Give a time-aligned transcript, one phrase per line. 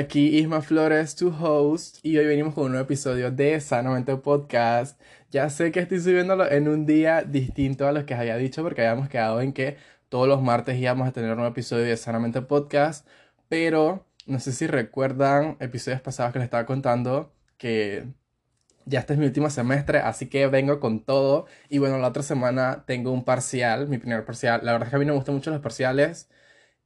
[0.00, 4.98] Aquí Isma Flores, tu host, y hoy venimos con un nuevo episodio de Sanamente Podcast.
[5.30, 8.80] Ya sé que estoy subiéndolo en un día distinto a los que había dicho porque
[8.80, 9.76] habíamos quedado en que
[10.08, 13.06] todos los martes íbamos a tener un nuevo episodio de Sanamente Podcast,
[13.50, 18.06] pero no sé si recuerdan episodios pasados que les estaba contando que
[18.86, 21.44] ya este es mi último semestre, así que vengo con todo.
[21.68, 24.60] Y bueno, la otra semana tengo un parcial, mi primer parcial.
[24.64, 26.30] La verdad es que a mí no me gustan mucho los parciales.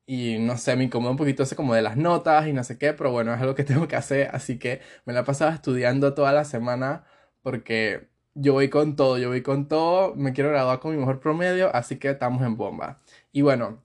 [0.06, 2.76] Y no sé, me incomoda un poquito ese como de las notas y no sé
[2.78, 4.28] qué, pero bueno, es algo que tengo que hacer.
[4.32, 7.04] Así que me la he pasado estudiando toda la semana
[7.42, 10.14] porque yo voy con todo, yo voy con todo.
[10.14, 13.00] Me quiero graduar con mi mejor promedio, así que estamos en bomba.
[13.32, 13.82] Y bueno,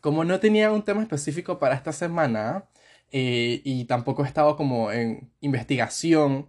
[0.00, 2.66] como no tenía un tema específico para esta semana
[3.12, 6.48] eh, y tampoco he estado como en investigación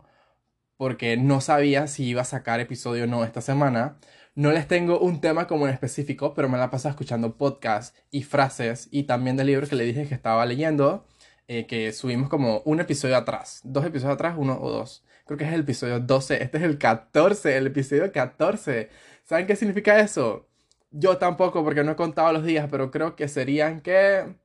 [0.77, 3.97] porque no sabía si iba a sacar episodio o no esta semana.
[4.35, 8.23] No les tengo un tema como en específico, pero me la paso escuchando podcasts y
[8.23, 11.05] frases y también del libro que le dije que estaba leyendo,
[11.47, 15.03] eh, que subimos como un episodio atrás, dos episodios atrás, uno o dos.
[15.25, 18.89] Creo que es el episodio 12, este es el 14, el episodio 14.
[19.23, 20.47] ¿Saben qué significa eso?
[20.91, 24.35] Yo tampoco, porque no he contado los días, pero creo que serían que...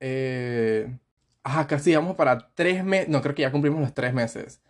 [0.00, 0.98] Eh,
[1.42, 3.08] ajá, casi vamos para tres meses.
[3.08, 4.62] No, creo que ya cumplimos los tres meses.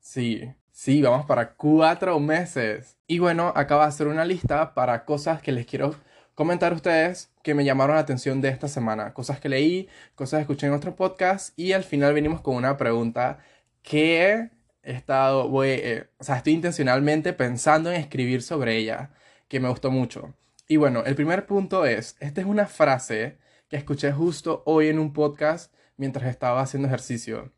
[0.00, 2.97] Sí, sí, vamos para cuatro meses.
[3.10, 5.94] Y bueno, acabo de hacer una lista para cosas que les quiero
[6.34, 9.14] comentar a ustedes que me llamaron la atención de esta semana.
[9.14, 12.76] Cosas que leí, cosas que escuché en otro podcast y al final venimos con una
[12.76, 13.38] pregunta
[13.82, 14.50] que
[14.82, 19.10] he estado, eh, o sea, estoy intencionalmente pensando en escribir sobre ella,
[19.48, 20.34] que me gustó mucho.
[20.68, 23.38] Y bueno, el primer punto es, esta es una frase
[23.70, 27.52] que escuché justo hoy en un podcast mientras estaba haciendo ejercicio.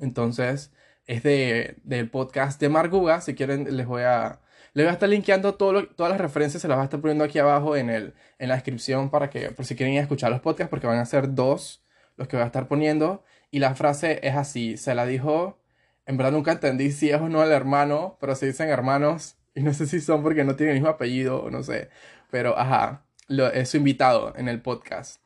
[0.00, 0.70] Entonces,
[1.06, 3.22] es de, del podcast de Marguga.
[3.22, 4.40] Si quieren, les voy a,
[4.76, 7.38] les voy a estar linkeando todas las referencias, se las voy a estar poniendo aquí
[7.38, 10.42] abajo en, el, en la descripción para que, por si quieren ir a escuchar los
[10.42, 11.82] podcasts, porque van a ser dos
[12.18, 13.24] los que voy a estar poniendo.
[13.50, 15.58] Y la frase es así, se la dijo,
[16.04, 19.62] en verdad nunca entendí si es o no el hermano, pero se dicen hermanos, y
[19.62, 21.88] no sé si son porque no tienen el mismo apellido o no sé,
[22.30, 25.22] pero ajá, lo, es su invitado en el podcast.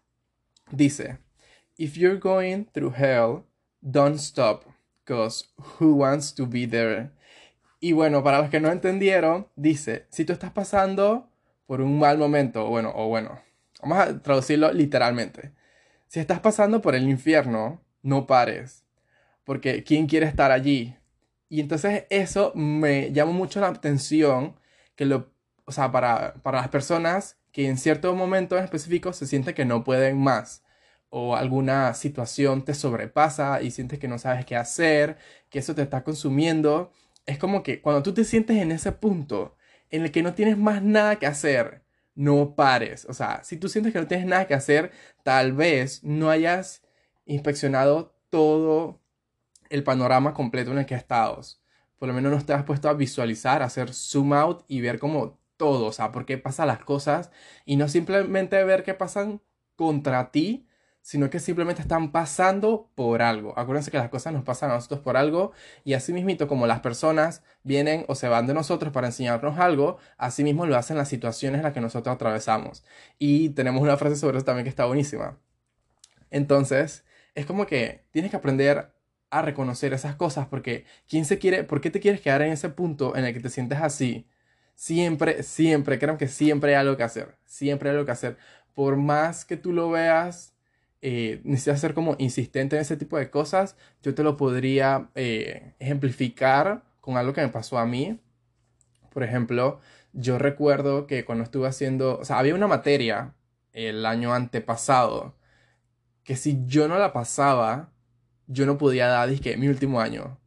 [0.70, 1.18] Dice,
[1.76, 3.46] If you're going through hell,
[3.82, 4.64] don't stop
[5.80, 7.10] who wants to be there?
[7.80, 11.30] Y bueno, para los que no entendieron, dice, si tú estás pasando
[11.66, 13.40] por un mal momento, bueno, o bueno,
[13.80, 15.52] vamos a traducirlo literalmente.
[16.06, 18.84] Si estás pasando por el infierno, no pares,
[19.44, 20.96] porque ¿quién quiere estar allí?
[21.48, 24.56] Y entonces eso me llama mucho la atención,
[24.94, 25.32] que lo,
[25.64, 29.64] o sea, para, para las personas que en cierto momento en específico se sienten que
[29.64, 30.62] no pueden más
[31.10, 35.18] o alguna situación te sobrepasa y sientes que no sabes qué hacer,
[35.50, 36.92] que eso te está consumiendo,
[37.26, 39.56] es como que cuando tú te sientes en ese punto
[39.90, 41.82] en el que no tienes más nada que hacer,
[42.14, 43.06] no pares.
[43.08, 44.92] O sea, si tú sientes que no tienes nada que hacer,
[45.22, 46.82] tal vez no hayas
[47.26, 49.00] inspeccionado todo
[49.70, 51.60] el panorama completo en el que estás.
[51.98, 55.86] Por lo menos no te puesto a visualizar, hacer zoom out y ver como todo,
[55.86, 57.30] o sea, por qué pasan las cosas
[57.66, 59.42] y no simplemente ver qué pasan
[59.76, 60.66] contra ti,
[61.02, 63.58] sino que simplemente están pasando por algo.
[63.58, 65.52] Acuérdense que las cosas nos pasan a nosotros por algo
[65.84, 69.98] y así mismito como las personas vienen o se van de nosotros para enseñarnos algo,
[70.18, 72.84] así mismo lo hacen las situaciones en las que nosotros atravesamos.
[73.18, 75.38] Y tenemos una frase sobre eso también que está buenísima.
[76.30, 78.92] Entonces, es como que tienes que aprender
[79.30, 82.68] a reconocer esas cosas porque quién se quiere, ¿por qué te quieres quedar en ese
[82.68, 84.28] punto en el que te sientes así?
[84.74, 88.38] Siempre, siempre, creo que siempre hay algo que hacer, siempre hay algo que hacer.
[88.74, 90.54] Por más que tú lo veas
[91.02, 95.74] eh, necesitas ser como insistente en ese tipo de cosas, yo te lo podría eh,
[95.78, 98.20] ejemplificar con algo que me pasó a mí.
[99.12, 99.80] Por ejemplo,
[100.12, 103.34] yo recuerdo que cuando estuve haciendo, o sea, había una materia
[103.72, 105.34] el año antepasado
[106.24, 107.92] que si yo no la pasaba,
[108.46, 110.38] yo no podía dar, dije, mi último año.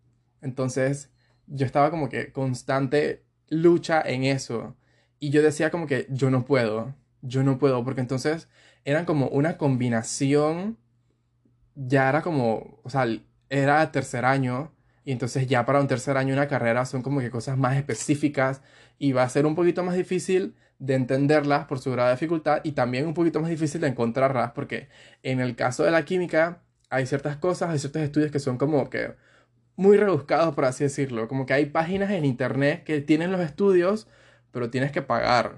[0.41, 1.11] Entonces,
[1.47, 4.75] yo estaba como que constante lucha en eso.
[5.19, 8.49] Y yo decía como que yo no puedo, yo no puedo, porque entonces
[8.85, 10.77] eran como una combinación,
[11.75, 13.07] ya era como, o sea,
[13.49, 14.73] era tercer año,
[15.05, 18.61] y entonces ya para un tercer año una carrera son como que cosas más específicas
[18.99, 22.61] y va a ser un poquito más difícil de entenderlas por su grado de dificultad
[22.63, 24.89] y también un poquito más difícil de encontrarlas porque
[25.23, 28.89] en el caso de la química hay ciertas cosas, hay ciertos estudios que son como
[28.89, 29.15] que
[29.75, 34.07] muy rebuscados por así decirlo, como que hay páginas en internet que tienen los estudios
[34.51, 35.55] pero tienes que pagar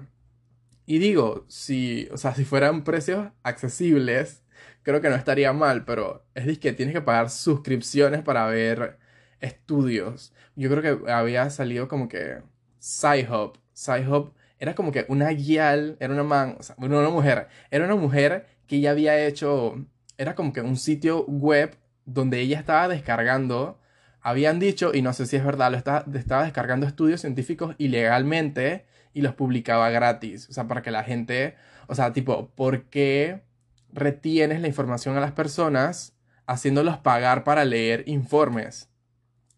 [0.86, 4.44] y digo, si, o sea, si fueran precios accesibles,
[4.82, 8.98] creo que no estaría mal, pero es que tienes que pagar suscripciones para ver
[9.40, 10.32] estudios.
[10.54, 12.42] Yo creo que había salido como que
[12.78, 13.58] Sci-Hub.
[13.72, 18.76] Sci-Hub era como que una guial, era una man, una mujer, era una mujer que
[18.76, 19.84] ella había hecho,
[20.18, 23.80] era como que un sitio web donde ella estaba descargando,
[24.20, 28.86] habían dicho, y no sé si es verdad, lo estaba, estaba descargando estudios científicos ilegalmente
[29.16, 30.46] y los publicaba gratis.
[30.50, 33.44] O sea, para que la gente, o sea, tipo, ¿por qué
[33.90, 36.14] retienes la información a las personas
[36.44, 38.90] haciéndolos pagar para leer informes?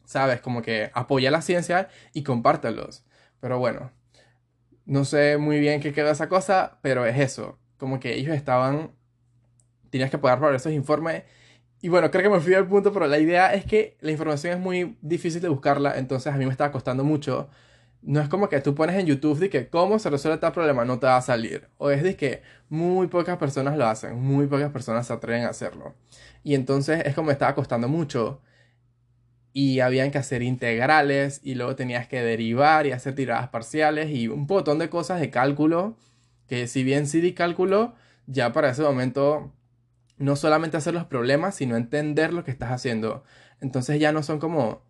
[0.04, 0.40] ¿Sabes?
[0.40, 3.04] Como que apoya la ciencia y compártelos.
[3.40, 3.90] Pero bueno,
[4.84, 7.58] no sé muy bien qué quedó esa cosa, pero es eso.
[7.78, 8.92] Como que ellos estaban,
[9.90, 11.24] tenías que pagar por esos informes.
[11.82, 14.52] Y bueno, creo que me fui al punto, pero la idea es que la información
[14.52, 17.50] es muy difícil de buscarla, entonces a mí me estaba costando mucho.
[18.02, 20.84] No es como que tú pones en YouTube de que cómo se resuelve tal problema,
[20.84, 21.68] no te va a salir.
[21.78, 25.50] O es de que muy pocas personas lo hacen, muy pocas personas se atreven a
[25.50, 25.94] hacerlo.
[26.44, 28.40] Y entonces es como estaba costando mucho
[29.52, 34.28] y habían que hacer integrales y luego tenías que derivar y hacer tiradas parciales y
[34.28, 35.96] un montón de cosas de cálculo
[36.46, 37.94] que si bien sí di cálculo,
[38.26, 39.52] ya para ese momento
[40.16, 43.22] no solamente hacer los problemas, sino entender lo que estás haciendo.
[43.60, 44.82] Entonces ya no son como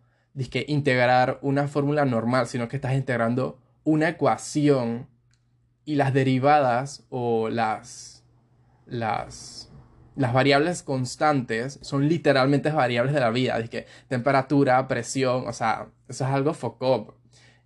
[0.49, 5.07] que integrar una fórmula normal, sino que estás integrando una ecuación
[5.85, 8.23] y las derivadas o las
[8.85, 9.69] las
[10.19, 15.87] las variables constantes son literalmente variables de la vida, de que temperatura, presión, o sea,
[16.09, 17.15] eso es algo foco.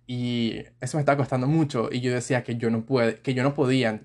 [0.06, 3.42] Y eso me está costando mucho y yo decía que yo no puede, que yo
[3.42, 4.02] no podía.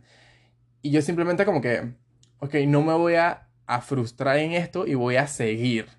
[0.81, 1.94] Y yo simplemente como que,
[2.39, 5.98] ok, no me voy a, a frustrar en esto y voy a seguir.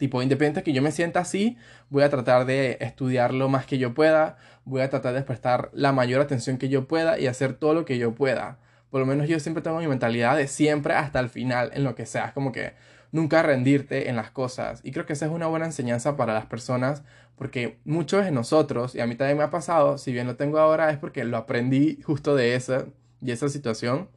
[0.00, 1.56] Tipo, independiente que yo me sienta así,
[1.90, 5.70] voy a tratar de estudiar lo más que yo pueda, voy a tratar de prestar
[5.72, 8.58] la mayor atención que yo pueda y hacer todo lo que yo pueda
[8.90, 11.94] por lo menos yo siempre tengo mi mentalidad de siempre hasta el final en lo
[11.94, 12.34] que sea.
[12.34, 12.74] Como que
[13.12, 14.80] nunca rendirte en las cosas.
[14.84, 17.02] Y creo que esa es una buena enseñanza para las personas
[17.36, 20.58] porque muchos de nosotros, y a mí también me ha pasado, si bien lo tengo
[20.58, 22.84] ahora es porque lo aprendí justo de esa
[23.22, 24.10] y esa situación,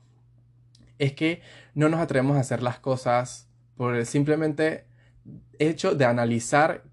[0.99, 1.41] es que
[1.73, 3.47] no nos atrevemos a hacer las cosas
[3.77, 4.85] por simplemente
[5.69, 6.83] hecho de analizar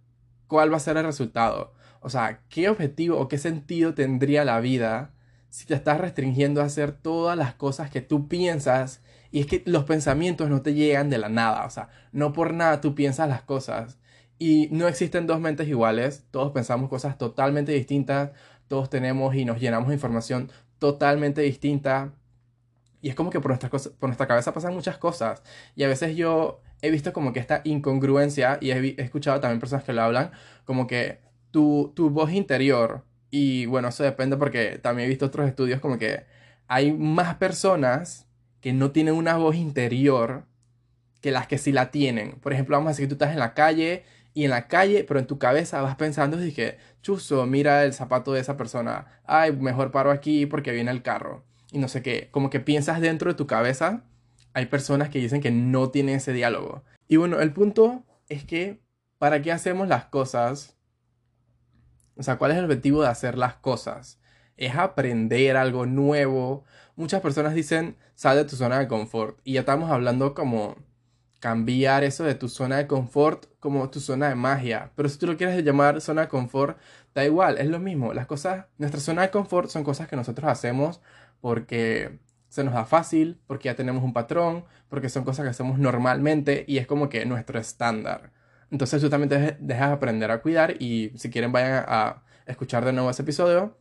[0.47, 1.75] cuál va a ser el resultado.
[2.01, 5.13] O sea, qué objetivo o qué sentido tendría la vida
[5.51, 9.03] si te estás restringiendo a hacer todas las cosas que tú piensas
[9.33, 12.53] y es que los pensamientos no te llegan de la nada, o sea, no por
[12.53, 13.99] nada tú piensas las cosas.
[14.39, 18.31] Y no existen dos mentes iguales, todos pensamos cosas totalmente distintas,
[18.69, 22.15] todos tenemos y nos llenamos de información totalmente distinta.
[23.03, 25.43] Y es como que por nuestra, por nuestra cabeza pasan muchas cosas.
[25.77, 29.85] Y a veces yo he visto como que esta incongruencia y he, escuchado también personas
[29.85, 30.31] que lo hablan,
[30.65, 35.49] como que tu, tu voz interior y bueno, eso depende porque también he visto otros
[35.49, 36.25] estudios como que
[36.67, 38.27] hay más personas
[38.61, 40.45] que no tienen una voz interior
[41.21, 42.33] que las que sí la tienen.
[42.41, 44.05] Por ejemplo, vamos a decir que tú estás en la calle
[44.35, 48.33] y en la calle, pero en tu cabeza vas pensando, que, chuzo, mira el zapato
[48.33, 51.45] de esa persona, ay, mejor paro aquí porque viene el carro.
[51.73, 54.05] Y no sé qué, como que piensas dentro de tu cabeza,
[54.55, 56.85] hay personas que dicen que no tienen ese diálogo.
[57.09, 58.81] Y bueno, el punto es que,
[59.19, 60.77] ¿para qué hacemos las cosas
[62.21, 64.21] o sea, ¿cuál es el objetivo de hacer las cosas?
[64.59, 66.65] Es aprender algo nuevo.
[66.95, 69.39] Muchas personas dicen, sal de tu zona de confort.
[69.43, 70.77] Y ya estamos hablando como
[71.41, 74.93] cambiar eso de tu zona de confort como tu zona de magia.
[74.97, 76.79] Pero si tú lo quieres llamar zona de confort,
[77.15, 78.13] da igual, es lo mismo.
[78.13, 81.01] Las cosas, nuestra zona de confort son cosas que nosotros hacemos
[81.41, 82.19] porque
[82.51, 86.65] se nos da fácil, porque ya tenemos un patrón, porque son cosas que hacemos normalmente
[86.69, 88.33] y es como que nuestro estándar.
[88.71, 92.93] Entonces tú también te dejas aprender a cuidar y si quieren vayan a, escuchar de
[92.93, 93.79] nuevo ese episodio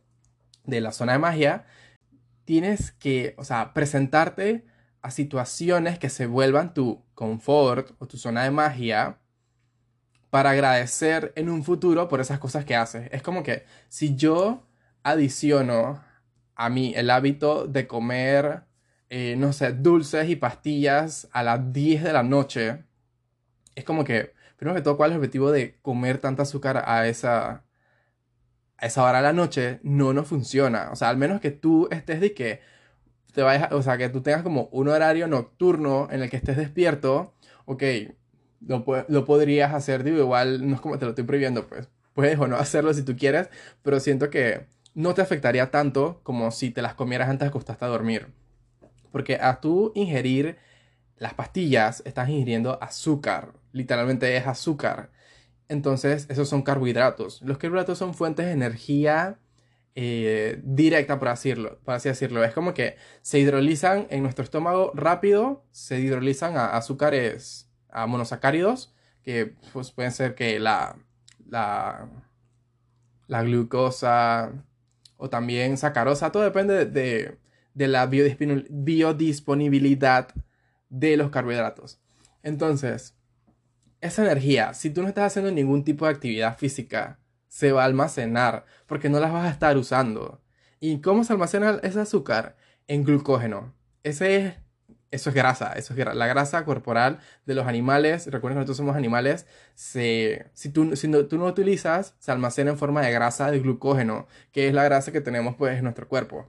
[0.64, 1.64] de la zona de magia.
[2.44, 4.64] Tienes que, o sea, presentarte
[5.02, 9.18] a situaciones que se vuelvan tu confort o tu zona de magia
[10.30, 13.08] para agradecer en un futuro por esas cosas que haces.
[13.10, 14.62] Es como que si yo
[15.02, 16.00] adiciono
[16.60, 18.64] a mí el hábito de comer,
[19.08, 22.84] eh, no sé, dulces y pastillas a las 10 de la noche,
[23.74, 27.08] es como que primero que todo, ¿cuál es el objetivo de comer tanta azúcar a
[27.08, 27.64] esa,
[28.76, 29.80] a esa hora de la noche?
[29.82, 30.90] No nos funciona.
[30.92, 32.60] O sea, al menos que tú estés de que
[33.32, 36.58] te vayas, o sea, que tú tengas como un horario nocturno en el que estés
[36.58, 37.82] despierto, ok,
[38.66, 42.38] lo, lo podrías hacer, digo, igual no es como te lo estoy prohibiendo, pues puedes
[42.38, 43.48] o no hacerlo si tú quieres,
[43.82, 44.66] pero siento que
[45.00, 48.28] no te afectaría tanto como si te las comieras antes de acostarte a dormir.
[49.12, 50.58] Porque a tú ingerir
[51.16, 55.10] las pastillas, estás ingiriendo azúcar literalmente es azúcar.
[55.68, 57.42] Entonces, esos son carbohidratos.
[57.42, 59.38] Los carbohidratos son fuentes de energía
[59.94, 62.42] eh, directa, por, decirlo, por así decirlo.
[62.44, 68.92] Es como que se hidrolizan en nuestro estómago rápido, se hidrolizan a azúcares, a monosacáridos,
[69.22, 70.96] que pues, pueden ser que la,
[71.48, 72.08] la,
[73.28, 74.52] la glucosa
[75.20, 77.38] o también sacarosa, todo depende de,
[77.74, 80.28] de la biodisponibilidad
[80.88, 82.00] de los carbohidratos.
[82.42, 83.14] Entonces,
[84.00, 87.86] esa energía, si tú no estás haciendo ningún tipo de actividad física, se va a
[87.86, 90.40] almacenar porque no las vas a estar usando.
[90.80, 92.56] ¿Y cómo se almacena ese azúcar?
[92.88, 93.74] En glucógeno.
[94.02, 94.54] Ese es,
[95.10, 98.26] eso es grasa, eso es la grasa corporal de los animales.
[98.26, 99.46] Recuerden que nosotros somos animales.
[99.74, 100.38] Si,
[100.72, 104.68] tú, si no, tú no utilizas, se almacena en forma de grasa de glucógeno, que
[104.68, 106.48] es la grasa que tenemos pues en nuestro cuerpo.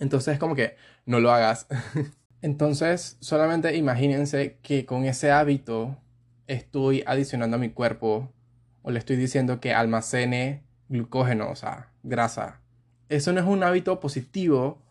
[0.00, 1.66] Entonces, como que no lo hagas.
[2.42, 5.96] Entonces, solamente imagínense que con ese hábito
[6.48, 8.32] estoy adicionando a mi cuerpo
[8.82, 12.60] o le estoy diciendo que almacene glucógeno, o sea, grasa.
[13.08, 14.82] Eso no es un hábito positivo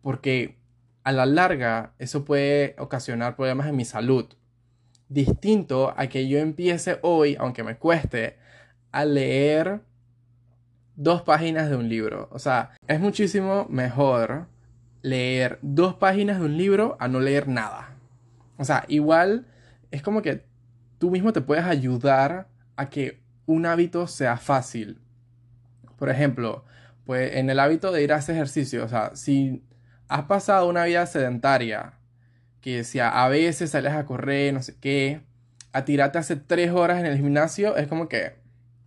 [0.00, 0.56] porque
[1.04, 4.26] a la larga eso puede ocasionar problemas en mi salud.
[5.08, 8.38] Distinto a que yo empiece hoy, aunque me cueste,
[8.90, 9.82] a leer
[10.96, 12.28] dos páginas de un libro.
[12.32, 14.46] O sea, es muchísimo mejor
[15.02, 17.96] leer dos páginas de un libro a no leer nada.
[18.56, 19.46] O sea, igual
[19.90, 20.44] es como que
[20.98, 25.00] tú mismo te puedes ayudar a que un hábito sea fácil.
[25.98, 26.64] Por ejemplo,
[27.04, 29.62] pues en el hábito de ir a ese ejercicio, o sea, si
[30.08, 31.94] has pasado una vida sedentaria,
[32.60, 35.22] que si a veces sales a correr, no sé qué,
[35.72, 38.36] a tirarte hace tres horas en el gimnasio, es como que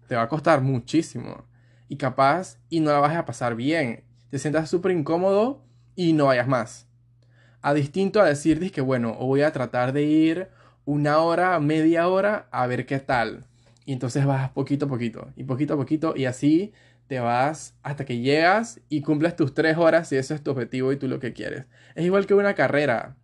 [0.08, 1.46] te va a costar muchísimo
[1.90, 4.04] y capaz y no la vas a pasar bien.
[4.30, 5.64] Te sientas súper incómodo
[5.96, 6.88] y no vayas más.
[7.62, 10.48] A distinto a decir que bueno, voy a tratar de ir
[10.86, 13.46] una hora, media hora a ver qué tal.
[13.86, 16.74] Y entonces vas poquito a poquito y poquito a poquito y así
[17.08, 20.92] te vas hasta que llegas y cumples tus tres horas si eso es tu objetivo
[20.92, 21.66] y tú lo que quieres.
[21.96, 23.16] Es igual que una carrera.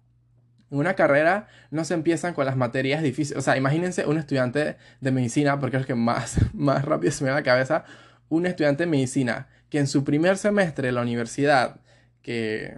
[0.70, 3.38] Una carrera no se empiezan con las materias difíciles.
[3.38, 7.24] O sea, imagínense un estudiante de medicina, porque es el que más, más rápido se
[7.24, 7.84] me da la cabeza,
[8.30, 11.82] un estudiante de medicina que en su primer semestre de la universidad,
[12.22, 12.76] que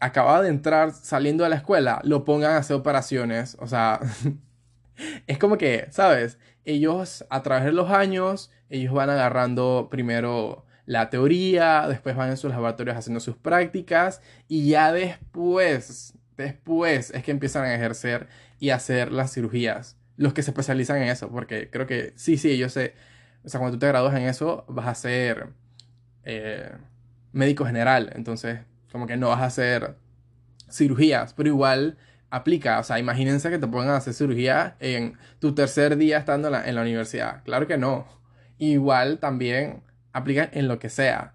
[0.00, 3.56] acaba de entrar saliendo de la escuela, lo pongan a hacer operaciones.
[3.60, 4.00] O sea,
[5.26, 6.38] es como que, ¿sabes?
[6.64, 12.36] Ellos a través de los años, ellos van agarrando primero la teoría, después van en
[12.36, 18.70] sus laboratorios haciendo sus prácticas y ya después, después es que empiezan a ejercer y
[18.70, 19.96] hacer las cirugías.
[20.16, 22.94] Los que se especializan en eso, porque creo que sí, sí, yo sé
[23.44, 25.48] o sea, cuando tú te gradúas en eso, vas a ser
[26.24, 26.70] eh,
[27.32, 28.10] médico general.
[28.14, 28.60] Entonces,
[28.90, 29.96] como que no vas a hacer
[30.70, 31.98] cirugías, pero igual
[32.30, 32.78] aplica.
[32.78, 36.82] O sea, imagínense que te pongan hacer cirugía en tu tercer día estando en la
[36.82, 37.42] universidad.
[37.44, 38.06] Claro que no.
[38.62, 41.34] Igual también aplica en lo que sea.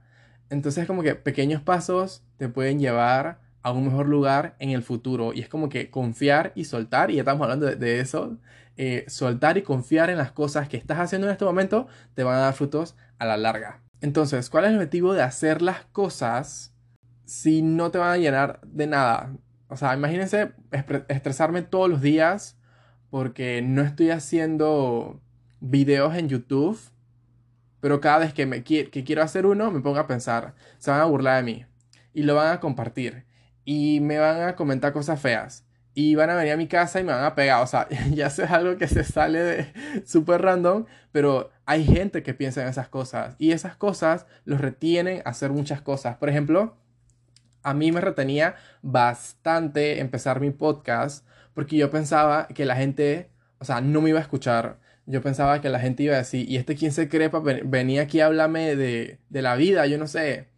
[0.49, 5.33] Entonces, como que pequeños pasos te pueden llevar a un mejor lugar en el futuro.
[5.33, 8.37] Y es como que confiar y soltar, y ya estamos hablando de, eso,
[8.77, 12.35] eh, soltar y confiar en las cosas que estás haciendo en este momento te van
[12.35, 13.81] a dar frutos a la larga.
[13.99, 16.73] Entonces, ¿cuál es el objetivo de hacer las cosas
[17.25, 19.35] si no te van a llenar de nada?
[19.67, 20.53] O sea, imagínense
[21.09, 22.57] estresarme todos los días
[23.09, 25.19] porque no estoy haciendo
[25.59, 26.79] videos en YouTube,
[27.79, 31.01] pero cada vez que, me, que quiero hacer uno me pongo a pensar, se van
[31.01, 31.65] a burlar de mí
[32.13, 33.27] y lo van a compartir
[33.67, 35.65] y me van a comentar cosas feas.
[35.93, 37.61] Y van a venir a mi casa y me van a pegar.
[37.61, 39.73] O sea, ya es algo que se sale de
[40.05, 40.85] súper random.
[41.11, 43.35] Pero hay gente que piensa en esas cosas.
[43.39, 46.15] Y esas cosas los retienen a hacer muchas cosas.
[46.15, 46.77] Por ejemplo,
[47.61, 51.27] a mí me retenía bastante empezar mi podcast.
[51.53, 54.79] Porque yo pensaba que la gente, o sea, no me iba a escuchar.
[55.07, 57.39] Yo pensaba que la gente iba a decir, ¿y este quién se crepa?
[57.39, 60.49] Venía aquí a hablarme de, de la vida, yo no sé.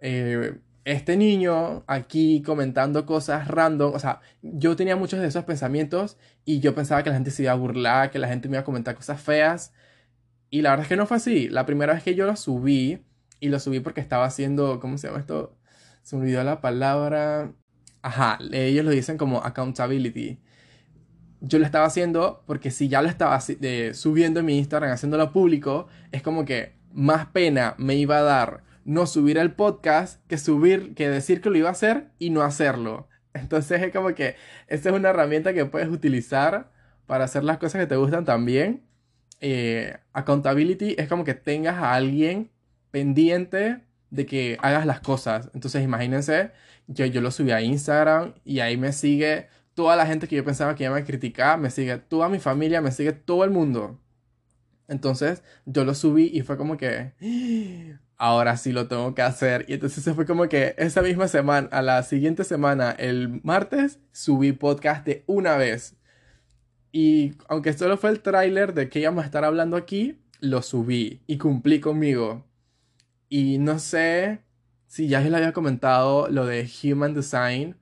[0.00, 6.16] Eh, este niño aquí comentando cosas random, o sea, yo tenía muchos de esos pensamientos
[6.44, 8.62] y yo pensaba que la gente se iba a burlar, que la gente me iba
[8.62, 9.72] a comentar cosas feas.
[10.50, 11.48] Y la verdad es que no fue así.
[11.48, 13.04] La primera vez que yo lo subí,
[13.40, 15.56] y lo subí porque estaba haciendo, ¿cómo se llama esto?
[16.02, 17.52] Se me olvidó la palabra.
[18.02, 20.40] Ajá, ellos lo dicen como accountability.
[21.40, 25.88] Yo lo estaba haciendo porque si ya lo estaba subiendo en mi Instagram, haciéndolo público,
[26.12, 30.94] es como que más pena me iba a dar no subir el podcast que subir,
[30.94, 33.08] que decir que lo iba a hacer y no hacerlo.
[33.34, 34.36] Entonces es como que
[34.68, 36.70] esta es una herramienta que puedes utilizar
[37.06, 38.82] para hacer las cosas que te gustan también.
[39.40, 42.50] Eh, accountability es como que tengas a alguien
[42.90, 43.80] pendiente
[44.10, 45.50] de que hagas las cosas.
[45.54, 46.50] Entonces imagínense,
[46.88, 49.48] yo, yo lo subí a Instagram y ahí me sigue
[49.80, 52.82] toda la gente que yo pensaba que iba a criticar, me sigue toda mi familia,
[52.82, 53.98] me sigue todo el mundo.
[54.88, 57.14] Entonces yo lo subí y fue como que,
[58.18, 59.64] ahora sí lo tengo que hacer.
[59.68, 64.00] Y entonces se fue como que esa misma semana, a la siguiente semana, el martes,
[64.12, 65.96] subí podcast de una vez.
[66.92, 71.22] Y aunque solo fue el tráiler de que íbamos a estar hablando aquí, lo subí
[71.26, 72.44] y cumplí conmigo.
[73.30, 74.40] Y no sé
[74.90, 77.76] sí, ya les había comentado lo de Human Design,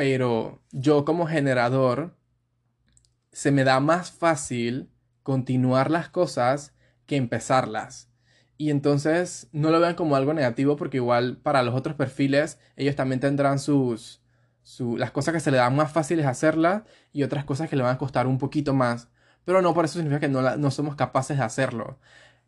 [0.00, 2.16] pero yo como generador
[3.32, 4.88] se me da más fácil
[5.22, 6.72] continuar las cosas
[7.04, 8.08] que empezarlas.
[8.56, 12.96] Y entonces no lo vean como algo negativo porque igual para los otros perfiles ellos
[12.96, 14.22] también tendrán sus,
[14.96, 17.96] las cosas que se les dan más fáciles hacerlas y otras cosas que le van
[17.96, 19.08] a costar un poquito más.
[19.44, 21.98] Pero no por eso significa que no, no somos capaces de hacerlo.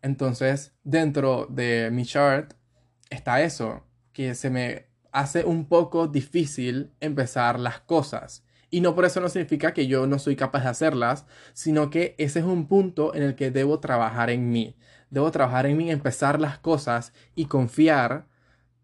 [0.01, 2.55] Entonces dentro de mi chart
[3.11, 8.43] está eso, que se me hace un poco difícil empezar las cosas.
[8.69, 12.15] Y no por eso no significa que yo no soy capaz de hacerlas, sino que
[12.17, 14.75] ese es un punto en el que debo trabajar en mí.
[15.11, 18.27] Debo trabajar en mí, empezar las cosas y confiar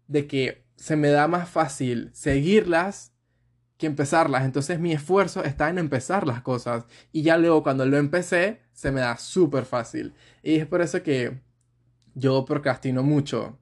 [0.06, 3.12] de que se me da más fácil seguirlas
[3.76, 4.44] que empezarlas.
[4.44, 6.86] Entonces mi esfuerzo está en empezar las cosas.
[7.10, 10.14] Y ya luego cuando lo empecé, se me da súper fácil.
[10.44, 11.40] Y es por eso que
[12.14, 13.58] yo procrastino mucho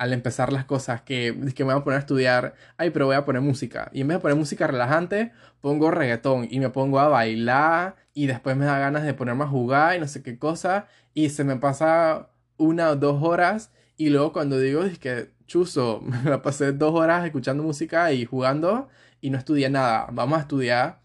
[0.00, 3.16] al empezar las cosas que, que me voy a poner a estudiar, ay, pero voy
[3.16, 3.90] a poner música.
[3.92, 5.30] Y en vez de poner música relajante,
[5.60, 9.48] pongo reggaetón y me pongo a bailar y después me da ganas de ponerme a
[9.48, 10.86] jugar y no sé qué cosa.
[11.12, 16.00] Y se me pasa una o dos horas y luego cuando digo, es que chuzo,
[16.24, 18.88] me la pasé dos horas escuchando música y jugando
[19.20, 20.06] y no estudié nada.
[20.12, 21.02] Vamos a estudiar.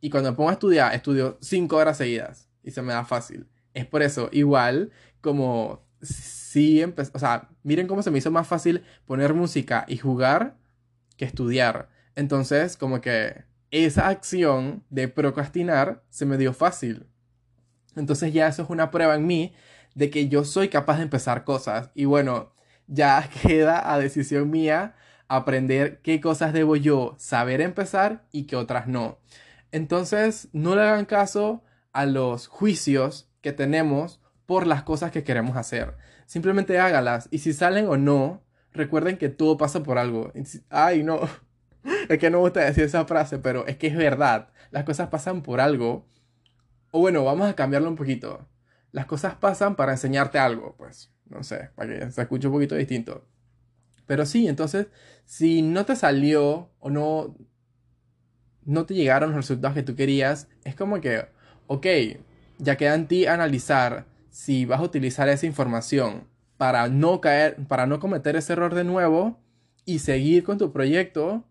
[0.00, 3.46] Y cuando me pongo a estudiar, estudio cinco horas seguidas y se me da fácil.
[3.72, 5.86] Es por eso, igual como
[6.52, 10.56] sí empezó, o sea, miren cómo se me hizo más fácil poner música y jugar
[11.16, 11.88] que estudiar.
[12.14, 17.06] Entonces, como que esa acción de procrastinar se me dio fácil.
[17.96, 19.54] Entonces ya eso es una prueba en mí
[19.94, 21.90] de que yo soy capaz de empezar cosas.
[21.94, 22.52] Y bueno,
[22.86, 24.94] ya queda a decisión mía
[25.28, 29.18] aprender qué cosas debo yo saber empezar y qué otras no.
[29.70, 31.62] Entonces, no le hagan caso
[31.94, 35.96] a los juicios que tenemos por las cosas que queremos hacer.
[36.32, 38.42] Simplemente hágalas y si salen o no,
[38.72, 40.32] recuerden que todo pasa por algo.
[40.70, 41.20] Ay, no.
[42.08, 44.48] Es que no me gusta decir esa frase, pero es que es verdad.
[44.70, 46.08] Las cosas pasan por algo.
[46.90, 48.48] O bueno, vamos a cambiarlo un poquito.
[48.92, 51.12] Las cosas pasan para enseñarte algo, pues.
[51.26, 53.26] No sé, para que se escuche un poquito distinto.
[54.06, 54.86] Pero sí, entonces,
[55.26, 57.36] si no te salió o no,
[58.64, 61.26] no te llegaron los resultados que tú querías, es como que,
[61.66, 61.86] ok,
[62.56, 67.86] ya queda en ti analizar si vas a utilizar esa información para no caer, para
[67.86, 69.38] no cometer ese error de nuevo
[69.84, 71.44] y seguir con tu proyecto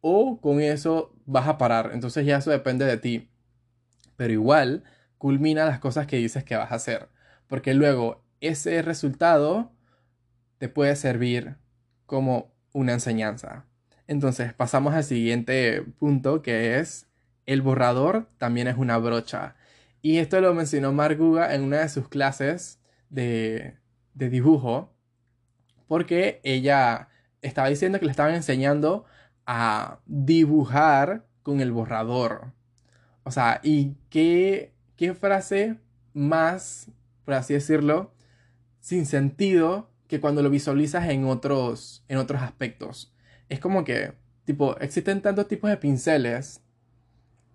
[0.00, 1.90] o con eso vas a parar.
[1.94, 3.28] Entonces ya eso depende de ti.
[4.16, 4.84] Pero igual
[5.16, 7.08] culmina las cosas que dices que vas a hacer.
[7.48, 9.72] Porque luego ese resultado
[10.58, 11.56] te puede servir
[12.04, 13.64] como una enseñanza.
[14.06, 17.08] Entonces pasamos al siguiente punto que es
[17.46, 19.56] el borrador también es una brocha.
[20.00, 22.80] Y esto lo mencionó Marguga en una de sus clases
[23.10, 23.76] de,
[24.14, 24.92] de dibujo,
[25.86, 27.08] porque ella
[27.42, 29.04] estaba diciendo que le estaban enseñando
[29.46, 32.52] a dibujar con el borrador.
[33.24, 35.78] O sea, ¿y qué, qué frase
[36.12, 36.90] más,
[37.24, 38.12] por así decirlo,
[38.80, 43.14] sin sentido que cuando lo visualizas en otros, en otros aspectos?
[43.48, 44.12] Es como que,
[44.44, 46.60] tipo, existen tantos tipos de pinceles,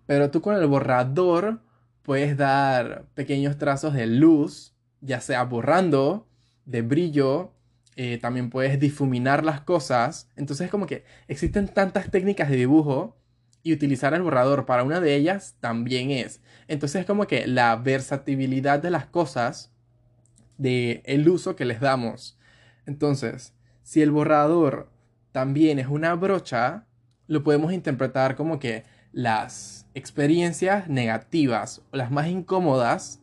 [0.05, 1.61] pero tú con el borrador
[2.03, 6.27] puedes dar pequeños trazos de luz, ya sea borrando,
[6.65, 7.53] de brillo,
[7.95, 10.29] eh, también puedes difuminar las cosas.
[10.35, 13.17] Entonces es como que existen tantas técnicas de dibujo
[13.63, 16.41] y utilizar el borrador para una de ellas también es.
[16.67, 19.71] Entonces es como que la versatilidad de las cosas,
[20.57, 22.37] de el uso que les damos.
[22.85, 24.89] Entonces, si el borrador
[25.31, 26.85] también es una brocha,
[27.27, 28.83] lo podemos interpretar como que
[29.13, 33.21] las experiencias negativas o las más incómodas,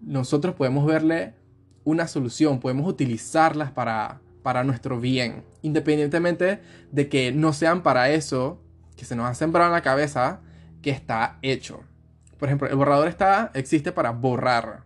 [0.00, 1.34] nosotros podemos verle
[1.84, 6.60] una solución, podemos utilizarlas para, para nuestro bien, independientemente
[6.92, 8.62] de que no sean para eso
[8.96, 10.40] que se nos ha sembrado en la cabeza
[10.82, 11.80] que está hecho.
[12.38, 14.84] Por ejemplo, el borrador está, existe para borrar.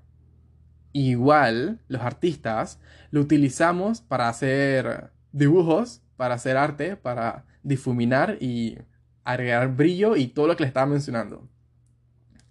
[0.93, 2.79] Igual, los artistas
[3.11, 8.79] lo utilizamos para hacer dibujos, para hacer arte, para difuminar y
[9.25, 11.49] agregar brillo y todo lo que le estaba mencionando.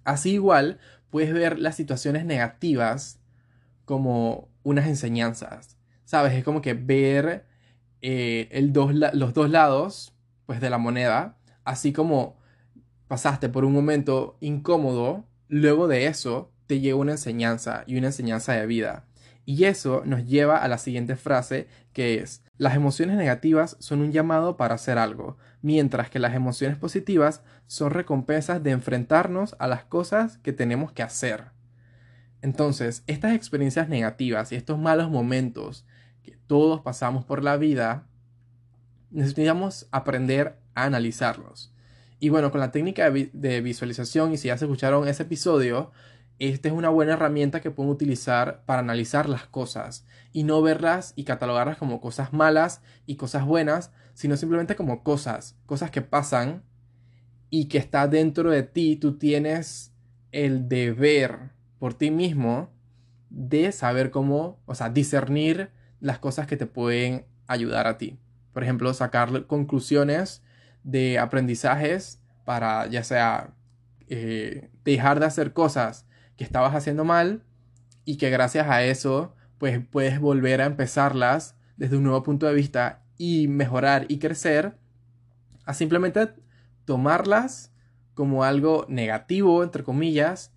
[0.03, 0.79] Así igual
[1.10, 3.19] puedes ver las situaciones negativas
[3.86, 5.77] como unas enseñanzas.
[6.05, 6.34] ¿Sabes?
[6.34, 7.45] Es como que ver
[8.01, 10.13] eh, el dos, los dos lados
[10.45, 12.38] pues, de la moneda, así como
[13.08, 18.53] pasaste por un momento incómodo, luego de eso te llega una enseñanza y una enseñanza
[18.53, 19.05] de vida.
[19.45, 21.67] Y eso nos lleva a la siguiente frase
[22.02, 27.44] es, las emociones negativas son un llamado para hacer algo, mientras que las emociones positivas
[27.68, 31.46] son recompensas de enfrentarnos a las cosas que tenemos que hacer.
[32.42, 35.86] Entonces, estas experiencias negativas y estos malos momentos
[36.24, 38.08] que todos pasamos por la vida,
[39.12, 41.74] necesitamos aprender a analizarlos.
[42.20, 45.92] Y bueno, con la técnica de, visualización, y si ya se escucharon ese episodio,
[46.39, 51.13] esta es una buena herramienta que pueden utilizar para analizar las cosas y no verlas
[51.17, 56.63] y catalogarlas como cosas malas y cosas buenas, sino simplemente como cosas, cosas que pasan
[57.49, 59.93] y que está dentro de ti, tú tienes
[60.32, 62.69] el deber por ti mismo
[63.30, 68.17] de saber cómo, o sea, discernir las cosas que te pueden ayudar a ti.
[68.54, 70.41] Por ejemplo, sacar conclusiones
[70.84, 73.54] de aprendizajes para ya sea
[74.08, 76.06] eh, dejar de hacer cosas
[76.39, 77.43] que estabas haciendo mal
[78.06, 82.54] y que gracias a eso pues puedes volver a empezarlas desde un nuevo punto de
[82.54, 84.78] vista y mejorar y crecer
[85.65, 86.30] a simplemente
[86.86, 87.73] tomarlas
[88.13, 90.54] como algo negativo entre comillas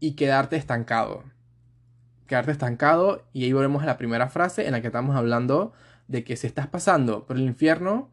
[0.00, 1.24] y quedarte estancado
[2.26, 5.72] quedarte estancado y ahí volvemos a la primera frase en la que estamos hablando
[6.08, 8.10] de que si estás pasando por el infierno,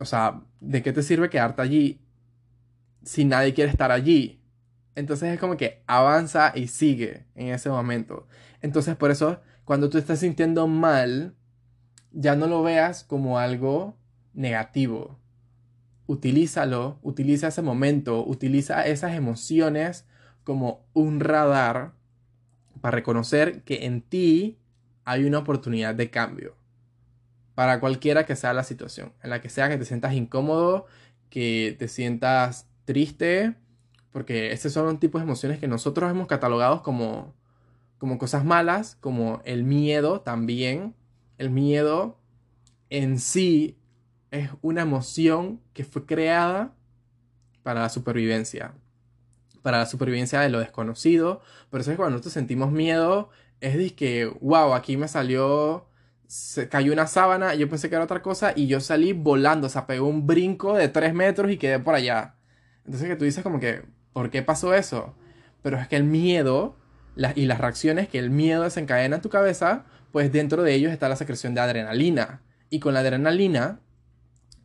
[0.00, 2.00] o sea, ¿de qué te sirve quedarte allí
[3.04, 4.40] si nadie quiere estar allí?
[4.96, 8.26] Entonces es como que avanza y sigue en ese momento.
[8.62, 11.34] Entonces por eso cuando tú estás sintiendo mal,
[12.12, 13.96] ya no lo veas como algo
[14.32, 15.18] negativo.
[16.06, 20.06] Utilízalo, utiliza ese momento, utiliza esas emociones
[20.44, 21.92] como un radar
[22.80, 24.58] para reconocer que en ti
[25.04, 26.56] hay una oportunidad de cambio.
[27.54, 30.86] Para cualquiera que sea la situación, en la que sea que te sientas incómodo,
[31.28, 33.56] que te sientas triste,
[34.16, 37.34] porque esos son tipos de emociones que nosotros hemos catalogado como,
[37.98, 40.94] como cosas malas, como el miedo también.
[41.36, 42.18] El miedo
[42.88, 43.76] en sí
[44.30, 46.72] es una emoción que fue creada
[47.62, 48.72] para la supervivencia
[49.60, 51.42] para la supervivencia de lo desconocido.
[51.68, 53.28] Por eso es cuando nosotros sentimos miedo,
[53.60, 55.90] es de que, wow, aquí me salió,
[56.26, 59.70] se cayó una sábana, yo pensé que era otra cosa y yo salí volando, o
[59.70, 62.36] sea, pegó un brinco de 3 metros y quedé por allá.
[62.86, 65.14] Entonces que tú dices como que, ¿por qué pasó eso?
[65.60, 66.74] Pero es que el miedo
[67.34, 71.10] y las reacciones que el miedo desencadena en tu cabeza, pues dentro de ellos está
[71.10, 72.40] la secreción de adrenalina.
[72.70, 73.78] Y con la adrenalina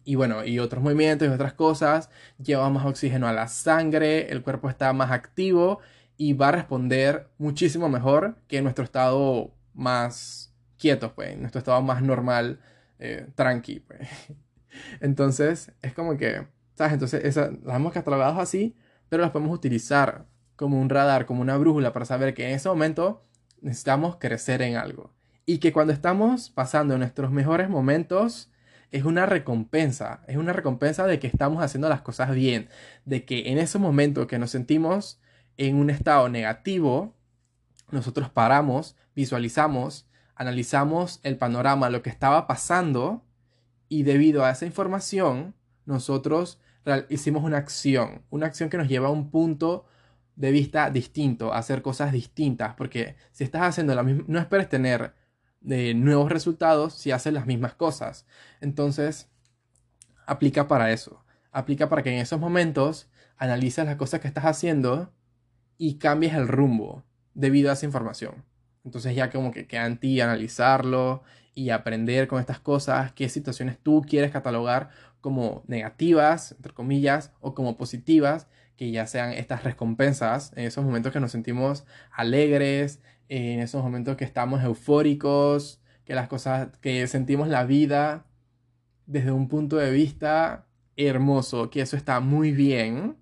[0.05, 2.09] y bueno, y otros movimientos y otras cosas,
[2.41, 5.79] lleva más oxígeno a la sangre, el cuerpo está más activo
[6.15, 11.81] y va a responder muchísimo mejor que en nuestro estado más quieto, pues, nuestro estado
[11.81, 12.61] más normal,
[12.99, 14.07] eh, tranqui, pues.
[15.01, 16.93] Entonces, es como que, ¿sabes?
[16.93, 18.77] Entonces, esa, las hemos catalogado así,
[19.11, 22.69] pero las podemos utilizar como un radar, como una brújula para saber que en ese
[22.69, 23.25] momento
[23.59, 25.11] necesitamos crecer en algo.
[25.45, 28.53] Y que cuando estamos pasando nuestros mejores momentos,
[28.89, 32.69] es una recompensa, es una recompensa de que estamos haciendo las cosas bien,
[33.03, 35.19] de que en ese momento que nos sentimos
[35.57, 37.13] en un estado negativo,
[37.91, 43.25] nosotros paramos, visualizamos, analizamos el panorama, lo que estaba pasando
[43.89, 45.53] y debido a esa información,
[45.85, 46.61] nosotros
[47.09, 49.85] hicimos una acción, una acción que nos lleva a un punto
[50.35, 54.69] de vista distinto, a hacer cosas distintas, porque si estás haciendo la misma, no esperes
[54.69, 55.13] tener
[55.59, 58.25] de nuevos resultados si haces las mismas cosas.
[58.61, 59.29] Entonces,
[60.25, 61.23] aplica para eso.
[61.51, 65.13] Aplica para que en esos momentos analices las cosas que estás haciendo
[65.77, 68.45] y cambies el rumbo debido a esa información.
[68.83, 73.77] Entonces ya como que queda en ti analizarlo y aprender con estas cosas, qué situaciones
[73.77, 74.89] tú quieres catalogar
[75.21, 81.13] como negativas, entre comillas, o como positivas, que ya sean estas recompensas en esos momentos
[81.13, 87.47] que nos sentimos alegres, en esos momentos que estamos eufóricos, que las cosas, que sentimos
[87.47, 88.25] la vida
[89.05, 90.65] desde un punto de vista
[90.97, 93.17] hermoso, que eso está muy bien,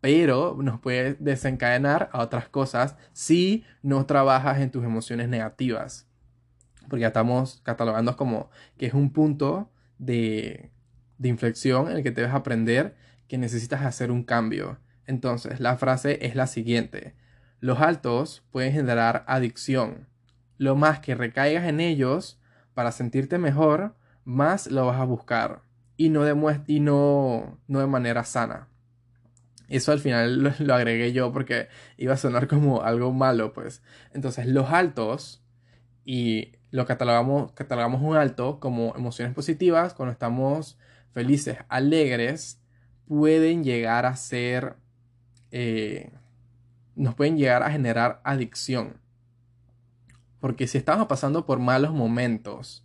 [0.00, 6.08] pero nos puede desencadenar a otras cosas si no trabajas en tus emociones negativas.
[6.88, 10.73] Porque ya estamos catalogando como que es un punto de,
[11.24, 12.94] de inflexión en el que debes aprender
[13.28, 14.78] que necesitas hacer un cambio.
[15.06, 17.14] Entonces, la frase es la siguiente.
[17.60, 20.06] Los altos pueden generar adicción.
[20.58, 22.38] Lo más que recaigas en ellos
[22.74, 25.62] para sentirte mejor, más lo vas a buscar.
[25.96, 28.68] Y no de, y no, no de manera sana.
[29.68, 33.82] Eso al final lo, agregué yo porque iba a sonar como algo malo, pues.
[34.12, 35.42] Entonces, los altos,
[36.04, 40.76] y lo catalogamos, catalogamos un alto como emociones positivas, cuando estamos
[41.14, 42.60] felices, alegres,
[43.06, 44.76] pueden llegar a ser
[45.50, 46.10] eh,
[46.96, 49.00] nos pueden llegar a generar adicción.
[50.40, 52.84] Porque si estamos pasando por malos momentos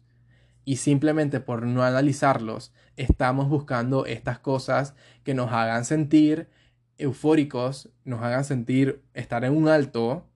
[0.65, 6.49] y simplemente por no analizarlos, estamos buscando estas cosas que nos hagan sentir
[6.97, 10.27] eufóricos, nos hagan sentir estar en un alto,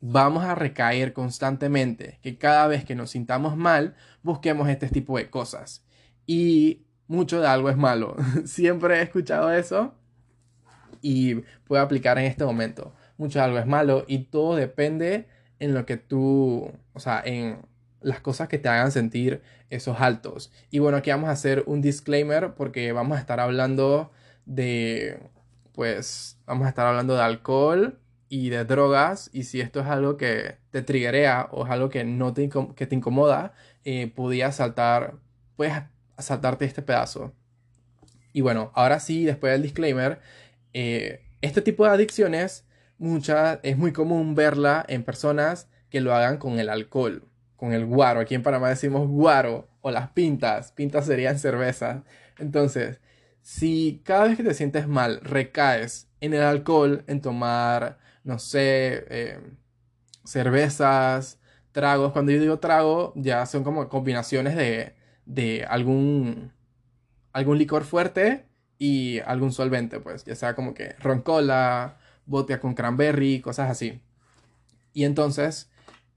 [0.00, 5.30] vamos a recaer constantemente, que cada vez que nos sintamos mal, busquemos este tipo de
[5.30, 5.84] cosas.
[6.26, 8.14] Y mucho de algo es malo.
[8.44, 9.92] Siempre he escuchado eso
[11.02, 11.34] y
[11.66, 12.94] puedo aplicar en este momento.
[13.18, 15.26] Mucho de algo es malo y todo depende
[15.58, 17.66] en lo que tú, o sea, en
[18.00, 20.52] las cosas que te hagan sentir esos altos.
[20.70, 24.12] Y bueno, aquí vamos a hacer un disclaimer porque vamos a estar hablando
[24.46, 25.18] de,
[25.72, 30.16] pues, vamos a estar hablando de alcohol y de drogas y si esto es algo
[30.16, 33.52] que te triggerea o es algo que no te, que te incomoda,
[33.84, 34.12] eh,
[34.52, 35.16] saltar,
[35.56, 35.74] puedes
[36.22, 37.34] saltarte este pedazo.
[38.32, 40.20] Y bueno, ahora sí, después del disclaimer,
[40.72, 42.66] eh, este tipo de adicciones
[42.98, 47.24] mucha, es muy común verla en personas que lo hagan con el alcohol,
[47.56, 48.20] con el guaro.
[48.20, 50.72] Aquí en Panamá decimos guaro o las pintas.
[50.72, 52.04] Pintas serían cerveza.
[52.38, 53.00] Entonces,
[53.42, 59.04] si cada vez que te sientes mal recaes en el alcohol, en tomar no sé,
[59.08, 59.40] eh,
[60.24, 61.38] cervezas,
[61.72, 62.12] tragos.
[62.12, 64.94] Cuando yo digo trago, ya son como combinaciones de,
[65.30, 66.52] de algún,
[67.32, 68.46] algún licor fuerte
[68.78, 74.00] y algún solvente, pues, ya sea como que roncola, vodka con cranberry, cosas así.
[74.92, 75.70] Y entonces,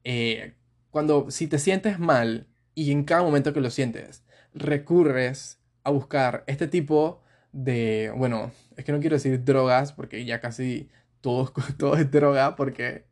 [0.04, 0.56] eh,
[0.90, 4.24] cuando si te sientes mal y en cada momento que lo sientes,
[4.56, 7.22] recurres a buscar este tipo
[7.52, 10.90] de, bueno, es que no quiero decir drogas porque ya casi
[11.22, 13.06] todo, todo es droga porque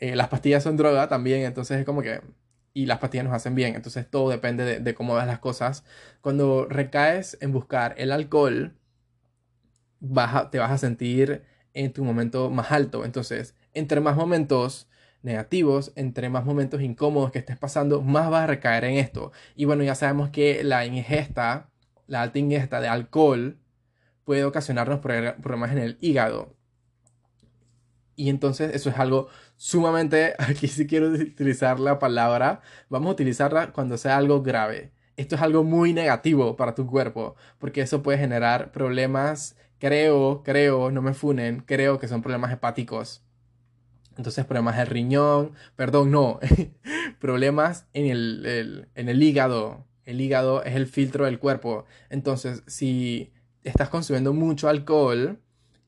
[0.00, 2.20] eh, las pastillas son droga también, entonces es como que...
[2.74, 5.84] Y las pastillas nos hacen bien, entonces todo depende de, cómo ves las cosas.
[6.20, 8.76] Cuando recaes en buscar el alcohol,
[10.50, 11.42] te vas a sentir
[11.74, 13.04] en tu momento más alto.
[13.04, 14.88] Entonces, entre más momentos
[15.22, 19.32] negativos, entre más momentos incómodos que estés pasando, más vas a recaer en esto.
[19.56, 21.70] Y bueno, ya sabemos que la ingesta,
[22.06, 23.58] la alta ingesta de alcohol,
[24.24, 26.54] puede ocasionarnos problemas en el hígado.
[28.14, 29.28] Y entonces eso es algo
[29.58, 34.92] sumamente, aquí sí quiero utilizar la palabra, vamos a utilizarla cuando sea algo grave.
[35.18, 40.90] Esto es algo muy negativo para tu cuerpo, porque eso puede generar problemas, creo, creo,
[40.90, 43.22] no me funen, creo que son problemas hepáticos.
[44.16, 46.40] Entonces problemas del riñón, perdón, no,
[47.20, 49.86] problemas en el, en el hígado.
[50.04, 51.84] El hígado es el filtro del cuerpo.
[52.08, 55.38] Entonces, si estás consumiendo mucho alcohol,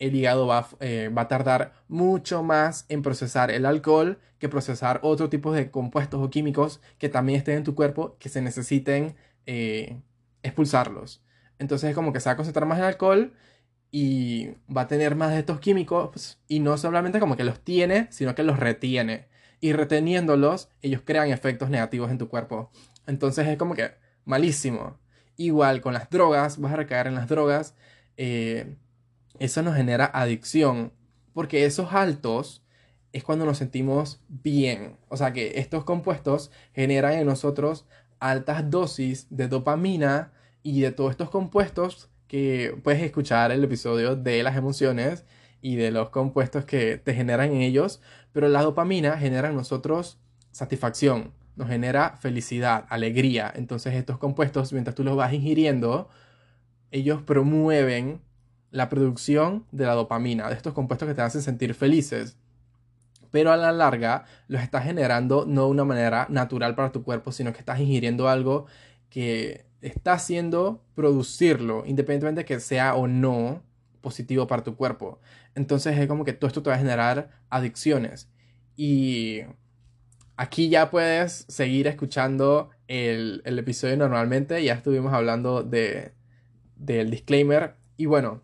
[0.01, 0.49] el hígado
[0.81, 5.71] eh, va, a tardar mucho más en procesar el alcohol que procesar otro tipo de
[5.71, 9.15] compuestos o químicos que también estén en tu cuerpo que se necesiten
[9.47, 10.01] eh,
[10.43, 11.23] expulsarlos.
[11.59, 13.35] Entonces es como que se va a concentrar más en alcohol
[13.91, 18.09] y va a tener más de estos químicos y no solamente como que los tiene,
[18.11, 19.29] sino que los retiene.
[19.61, 22.71] Y reteniéndolos, ellos crean efectos negativos en tu cuerpo.
[23.07, 23.93] Entonces es como que
[24.25, 24.99] malísimo.
[25.37, 27.75] Igual con las drogas, vas a recaer en las drogas.
[28.17, 28.77] Eh,
[29.40, 30.92] eso nos genera adicción,
[31.33, 32.62] porque esos altos
[33.12, 34.98] es cuando nos sentimos bien.
[35.09, 37.87] O sea que estos compuestos generan en nosotros
[38.20, 44.42] altas dosis de dopamina y de todos estos compuestos que puedes escuchar el episodio de
[44.42, 45.24] las emociones
[45.62, 48.00] y de los compuestos que te generan en ellos,
[48.33, 50.18] pero la dopamina genera en nosotros
[50.53, 53.50] satisfacción, nos genera felicidad, alegría.
[53.57, 56.11] Entonces estos compuestos, mientras tú los vas ingiriendo,
[56.90, 58.20] ellos promueven
[58.71, 62.37] la producción de la dopamina, de estos compuestos que te hacen sentir felices.
[63.31, 67.33] Pero a la larga los estás generando no de una manera natural para tu cuerpo,
[67.33, 68.67] sino que estás ingiriendo algo
[69.09, 73.63] que está haciendo producirlo, independientemente de que sea o no
[74.01, 75.21] positivo para tu cuerpo.
[75.55, 78.29] Entonces es como que todo esto te va a generar adicciones.
[78.77, 79.41] Y
[80.37, 84.63] aquí ya puedes seguir escuchando el, episodio normalmente.
[84.65, 86.13] Ya estuvimos hablando de,
[86.77, 87.77] del disclaimer.
[87.97, 88.43] Y bueno,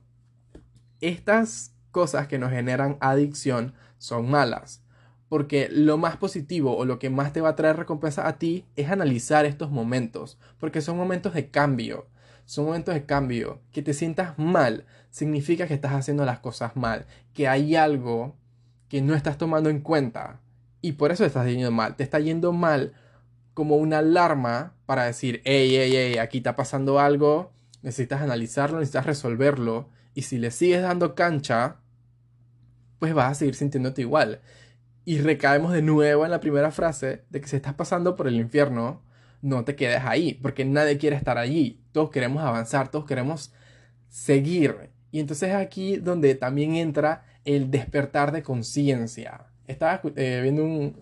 [1.01, 4.83] estas cosas que nos generan adicción son malas.
[5.29, 8.67] Porque lo más positivo o lo que más te va a traer recompensa a ti
[8.77, 10.39] es analizar estos momentos.
[10.61, 12.07] Porque son momentos de cambio.
[12.45, 13.61] Son momentos de cambio.
[13.73, 17.07] Que te sientas mal significa que estás haciendo las cosas mal.
[17.33, 18.37] Que hay algo
[18.89, 20.41] que no estás tomando en cuenta.
[20.83, 21.97] Y por eso te estás yendo mal.
[21.97, 22.93] Te está yendo mal
[23.55, 27.53] como una alarma para decir, hey, hey, hey, aquí está pasando algo.
[27.83, 31.77] Necesitas analizarlo, necesitas resolverlo y si le sigues dando cancha,
[32.99, 34.41] pues vas a seguir sintiéndote igual.
[35.05, 38.37] Y recaemos de nuevo en la primera frase de que si estás pasando por el
[38.37, 39.03] infierno,
[39.43, 41.83] no te quedes ahí, porque nadie quiere estar allí.
[41.93, 43.53] Todos queremos avanzar, todos queremos
[44.09, 44.89] seguir.
[45.11, 49.49] Y entonces es aquí donde también entra el despertar de conciencia.
[49.67, 50.97] Estaba eh, viendo un,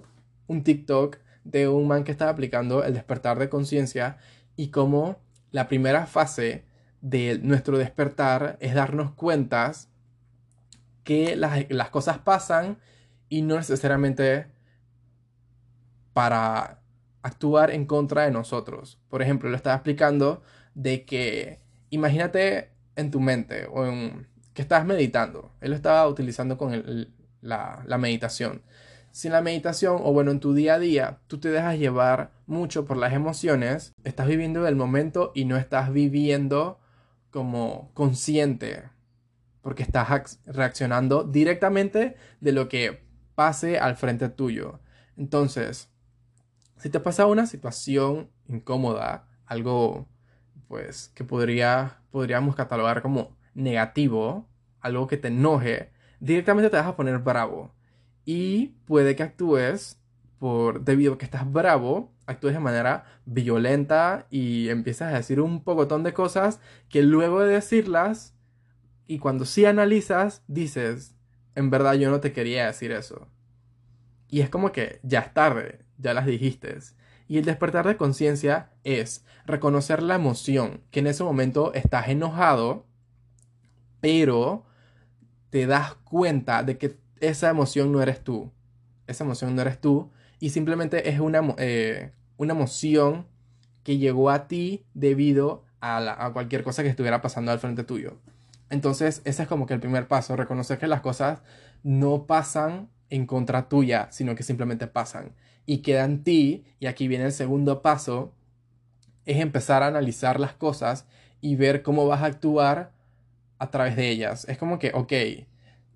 [0.49, 4.17] un TikTok de un man que estaba aplicando el despertar de conciencia
[4.57, 5.21] y como
[5.53, 6.65] la primera fase
[7.05, 9.91] de nuestro despertar es darnos cuentas
[11.05, 12.79] que las, cosas pasan
[13.29, 14.47] y no necesariamente
[16.15, 16.81] para
[17.21, 18.99] actuar en contra de nosotros.
[19.11, 20.43] Por ejemplo, lo estaba explicando
[20.75, 25.53] de que imagínate en tu mente o en que estás meditando.
[25.61, 27.07] Él lo estaba utilizando con
[27.43, 28.63] la, la meditación.
[29.11, 32.31] Si en la meditación o bueno en tu día a día tú te dejas llevar
[32.47, 36.79] mucho por las emociones, estás viviendo el momento y no estás viviendo
[37.35, 38.85] como consciente
[39.61, 44.79] porque estás reaccionando directamente de lo que pase al frente tuyo.
[45.17, 45.91] Entonces,
[46.77, 50.07] si te pasa una situación incómoda, algo
[50.69, 56.95] pues que podría, podríamos catalogar como negativo, algo que te enoje, directamente te vas a
[56.95, 57.75] poner bravo.
[58.25, 60.01] Y puede que actúes
[60.39, 65.63] por debido a que estás bravo, actúes de manera violenta y empiezas a decir un
[65.63, 68.35] pocotón de cosas que luego de decirlas
[69.07, 71.15] y cuando sí analizas dices,
[71.55, 73.29] en verdad yo no te quería decir eso.
[74.29, 76.79] Y es como que ya es tarde, ya las dijiste.
[77.29, 82.87] Y el despertar de conciencia es reconocer la emoción, que en ese momento estás enojado,
[84.01, 84.65] pero
[85.51, 88.53] te das cuenta de que esa emoción no eres tú.
[89.07, 90.11] Esa emoción no eres tú
[90.45, 93.27] y simplemente es una, eh, una emoción
[93.83, 98.19] que llegó a ti debido a, cualquier cosa que estuviera pasando al frente tuyo.
[98.69, 101.41] Entonces, ese es como que el primer paso, reconocer que las cosas
[101.83, 105.33] no pasan en contra tuya, sino que simplemente pasan
[105.65, 106.67] y queda en ti.
[106.79, 108.35] Y aquí viene el segundo paso,
[109.25, 111.07] es empezar a analizar las cosas
[111.41, 112.93] y ver cómo vas a actuar
[113.59, 114.47] a través de ellas.
[114.47, 115.47] Es como que, ok,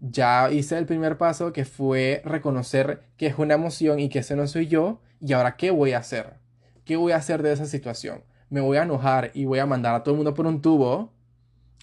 [0.01, 4.37] ya hice el primer paso que fue reconocer que es una emoción y que ese
[4.37, 5.01] no soy yo.
[5.21, 6.35] Y ahora, ¿qué voy a hacer?
[6.85, 8.23] ¿Qué voy a hacer de esa situación?
[8.51, 11.13] ¿Me voy a enojar y voy a mandar a todo el mundo por un tubo?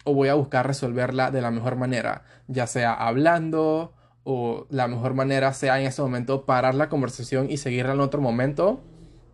[0.03, 2.23] ¿O voy a buscar resolverla de la mejor manera?
[2.47, 7.57] Ya sea hablando o la mejor manera sea en ese momento parar la conversación y
[7.57, 8.81] seguirla en otro momento,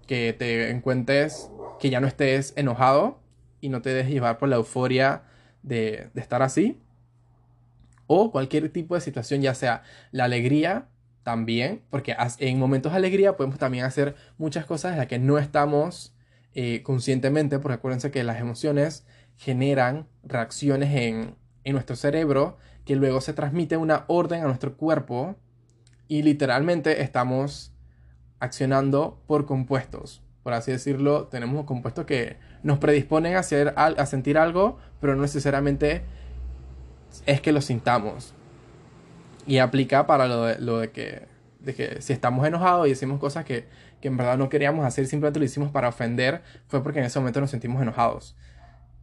[0.08, 3.20] que te encuentres, que ya no estés enojado
[3.62, 5.24] y no te dejes llevar por la euforia
[5.64, 6.82] de, de estar así.
[8.14, 10.90] O cualquier tipo de situación, ya sea la alegría
[11.24, 15.38] también, porque en momentos de alegría podemos también hacer muchas cosas en las que no
[15.38, 16.14] estamos
[16.54, 19.06] eh, conscientemente, porque acuérdense que las emociones
[19.38, 25.38] generan reacciones en, en nuestro cerebro que luego se transmite una orden a nuestro cuerpo
[26.10, 27.72] y literalmente estamos
[28.42, 30.22] accionando por compuestos.
[30.44, 35.22] Por así decirlo, tenemos compuestos que nos predisponen a, hacer, a sentir algo, pero no
[35.22, 36.04] necesariamente
[37.26, 38.34] es que lo sintamos.
[39.48, 41.28] Y aplica para lo de, lo de, que,
[41.60, 43.68] de que si estamos enojados y decimos cosas que,
[44.00, 47.20] que en verdad no queríamos hacer, simplemente lo hicimos para ofender, fue porque en ese
[47.20, 48.36] momento nos sentimos enojados.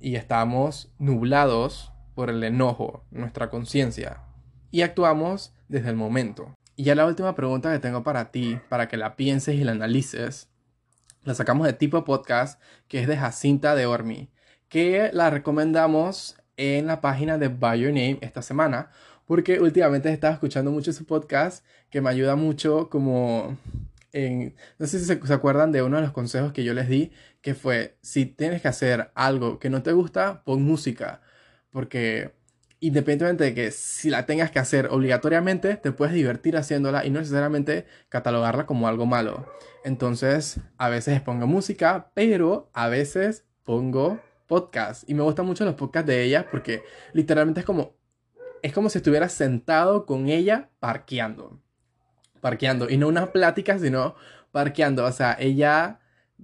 [0.00, 4.22] Y estamos nublados por el enojo, nuestra conciencia,
[4.70, 6.54] y actuamos desde el momento.
[6.76, 9.72] Y ya la última pregunta que tengo para ti, para que la pienses y la
[9.72, 10.48] analices,
[11.24, 14.30] la sacamos de tipo podcast, que es de Jacinta de Ormi,
[14.68, 18.90] que la recomendamos en la página de By Your Name esta semana,
[19.24, 23.56] porque últimamente he estado escuchando mucho su podcast, que me ayuda mucho como
[24.12, 26.88] en, no sé si se, se, acuerdan de uno de los consejos que yo les
[26.88, 31.22] di, que fue, si tienes que hacer algo que no te gusta, pon música,
[31.70, 32.32] porque
[32.80, 37.20] independientemente de que si la tengas que hacer obligatoriamente, te puedes divertir haciéndola y no
[37.20, 39.46] necesariamente catalogarla como algo malo.
[39.84, 45.08] Entonces, a veces pongo música, pero a veces pongo podcast.
[45.08, 46.82] Y me gustan mucho los podcasts de ella porque
[47.12, 47.94] literalmente es como,
[48.62, 51.60] es como si estuvieras sentado con ella parqueando.
[52.40, 52.90] Parqueando.
[52.90, 54.16] Y no una plática, sino
[54.50, 55.04] parqueando.
[55.04, 56.00] O sea, ella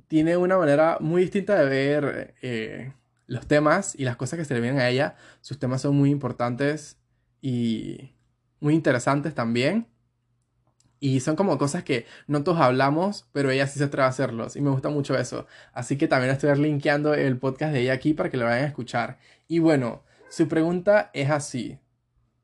[0.06, 2.92] tiene una manera muy distinta de ver eh,
[3.26, 6.10] los temas y las cosas que se le vienen a ella, sus temas son muy
[6.10, 6.98] importantes
[7.40, 8.12] y
[8.60, 9.86] muy interesantes también.
[11.04, 14.56] Y son como cosas que no todos hablamos, pero ella sí se atreve a hacerlos.
[14.56, 15.46] Y me gusta mucho eso.
[15.74, 18.68] Así que también estoy linkeando el podcast de ella aquí para que lo vayan a
[18.68, 19.18] escuchar.
[19.46, 21.78] Y bueno, su pregunta es así.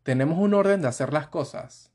[0.02, 1.90] ¿Tenemos un orden de hacer las cosas?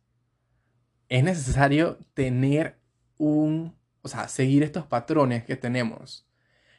[1.07, 2.79] Es necesario tener
[3.19, 3.75] un...
[4.01, 6.27] O sea, seguir estos patrones que tenemos.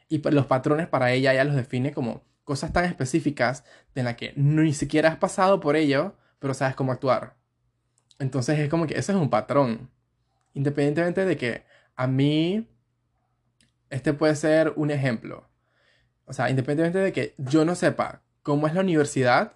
[0.08, 3.62] Y los patrones para ella ya los define como cosas tan específicas
[3.94, 7.35] de las que ni siquiera has pasado por ello, pero sabes cómo actuar.
[8.18, 9.90] Entonces es como que ese es un patrón.
[10.54, 11.64] Independientemente de que
[11.96, 12.68] a mí,
[13.90, 15.48] este puede ser un ejemplo.
[16.26, 19.54] O sea, independientemente de que yo no sepa cómo es la universidad,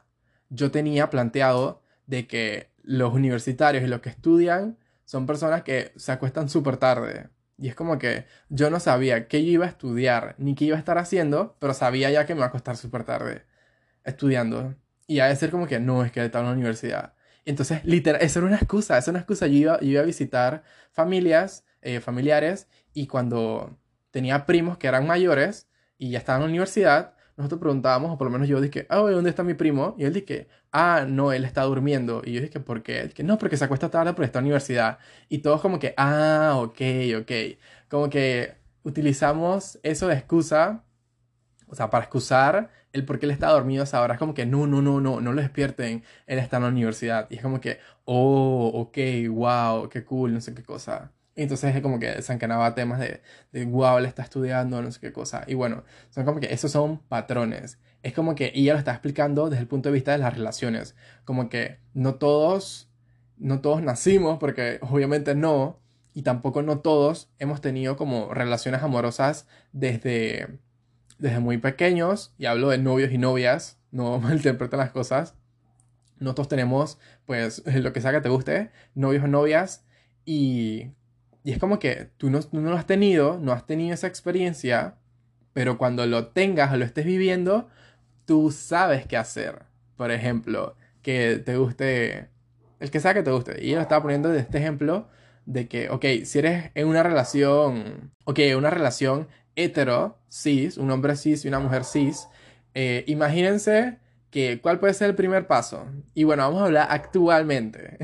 [0.51, 6.13] yo tenía planteado de que los universitarios y los que estudian son personas que se
[6.13, 7.29] acuestan súper tarde.
[7.59, 10.77] Y es como que yo no sabía qué yo iba a estudiar ni qué iba
[10.77, 13.43] a estar haciendo, pero sabía ya que me va a costar súper tarde
[14.05, 14.75] estudiando.
[15.07, 17.15] Y a ser como que no, es que está en la universidad.
[17.45, 19.47] Entonces, literal, eso era una excusa, esa era una excusa.
[19.47, 20.63] Yo iba, yo iba a visitar
[20.93, 23.79] familias, eh, familiares, y cuando
[24.11, 25.69] tenía primos que eran mayores
[25.99, 28.99] y ya estaban en la universidad, nosotros preguntábamos, o por lo menos yo dije, ah,
[28.99, 29.95] ¿dónde está mi primo?
[29.99, 32.23] Y él dije, ah, no, él está durmiendo.
[32.25, 33.05] Y yo dije, ¿por qué?
[33.05, 34.99] Dije, no, porque se acuesta tarde porque está en la universidad.
[35.29, 36.81] Y todos como que, ah, ok,
[37.21, 37.33] ok.
[37.89, 40.85] Como que utilizamos eso de excusa,
[41.67, 44.15] o sea, para excusar el por qué él está dormido a esa hora.
[44.15, 47.27] Es como que, no, no, no, no, no lo despierten, él está en la universidad.
[47.31, 48.99] Y es como que, oh, ok,
[49.31, 51.13] wow, qué cool, no sé qué cosa.
[51.37, 53.23] Y entonces es como que encanaba temas de,
[53.53, 55.45] de, wow, él está estudiando, no sé qué cosa.
[55.47, 57.79] Y bueno, son como que esos son patrones.
[58.03, 60.97] Es como que ella lo está explicando desde el punto de vista de las relaciones.
[61.25, 62.91] Como que no todos,
[63.39, 65.81] no todos nacimos, porque obviamente no,
[66.15, 70.59] y tampoco no todos hemos tenido como relaciones amorosas desde,
[71.21, 72.35] desde muy pequeños.
[72.39, 75.35] Y hablo de novios y novias, no malinterpreten las cosas.
[76.19, 79.85] No todos tenemos, pues, lo que sea que te guste, novios o novias.
[80.25, 80.91] Y
[81.43, 84.97] y es como que tú no, no lo has tenido, no has tenido esa experiencia,
[85.53, 87.69] pero cuando lo tengas o lo estés viviendo,
[88.27, 89.65] tú sabes qué hacer.
[89.97, 92.29] Por ejemplo, que te guste,
[92.79, 93.65] el que sea que te guste.
[93.65, 95.09] Y yo lo estaba poniendo de este ejemplo
[95.47, 99.29] de que, ok, si eres en una relación, ok, una relación
[99.65, 102.27] hetero, cis, un hombre cis y una mujer cis,
[102.75, 103.99] eh, imagínense
[104.31, 105.87] que cuál puede ser el primer paso.
[106.15, 107.99] Y bueno, vamos a hablar actualmente.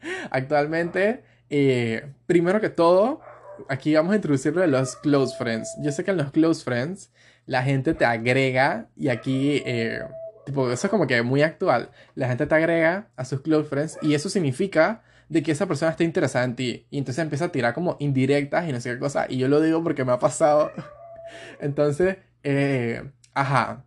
[0.30, 3.20] actualmente eh, primero que todo,
[3.68, 5.76] aquí vamos a introducirlo de los close friends.
[5.82, 7.10] Yo sé que en los close friends
[7.46, 10.00] la gente te agrega y aquí, eh,
[10.46, 11.90] tipo, eso es como que muy actual.
[12.14, 15.92] La gente te agrega a sus close friends y eso significa de que esa persona
[15.92, 16.86] está interesada en ti.
[16.90, 19.26] Y entonces empieza a tirar como indirectas y no sé qué cosa.
[19.28, 20.72] Y yo lo digo porque me ha pasado.
[21.60, 23.84] entonces, eh, ajá.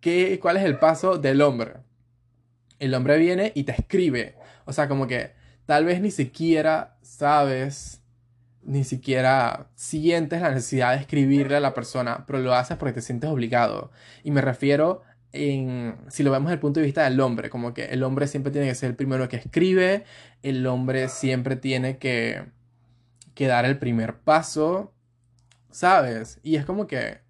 [0.00, 1.74] ¿Qué, ¿Cuál es el paso del hombre?
[2.80, 4.34] El hombre viene y te escribe.
[4.64, 5.32] O sea, como que
[5.64, 8.02] tal vez ni siquiera sabes,
[8.62, 13.02] ni siquiera sientes la necesidad de escribirle a la persona, pero lo haces porque te
[13.02, 13.92] sientes obligado.
[14.24, 15.02] Y me refiero
[15.32, 18.52] si lo vemos desde el punto de vista del hombre, como que el hombre siempre
[18.52, 20.04] tiene que ser el primero que escribe,
[20.42, 22.46] el hombre siempre tiene que,
[23.34, 24.92] que dar el primer paso,
[25.70, 26.40] ¿sabes?
[26.42, 27.20] Y es como que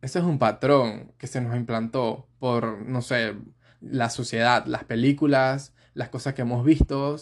[0.00, 3.34] eso es un patrón que se nos implantó por, no sé,
[3.80, 7.16] la sociedad, las películas, las cosas que hemos visto,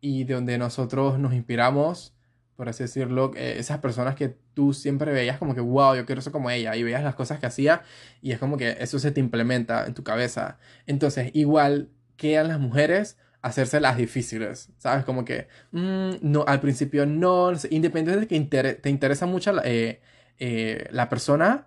[0.00, 2.14] y de donde nosotros nos inspiramos,
[2.56, 6.20] por así decirlo, eh, esas personas que tú siempre veías como que, wow, yo quiero
[6.22, 7.82] ser como ella, y veías las cosas que hacía,
[8.20, 10.58] y es como que eso se te implementa en tu cabeza.
[10.86, 15.04] Entonces, igual quedan las mujeres hacerse las difíciles, ¿sabes?
[15.04, 20.00] Como que, mm, no, al principio no, independientemente de que te interesa mucho la, eh,
[20.38, 21.66] eh, la persona,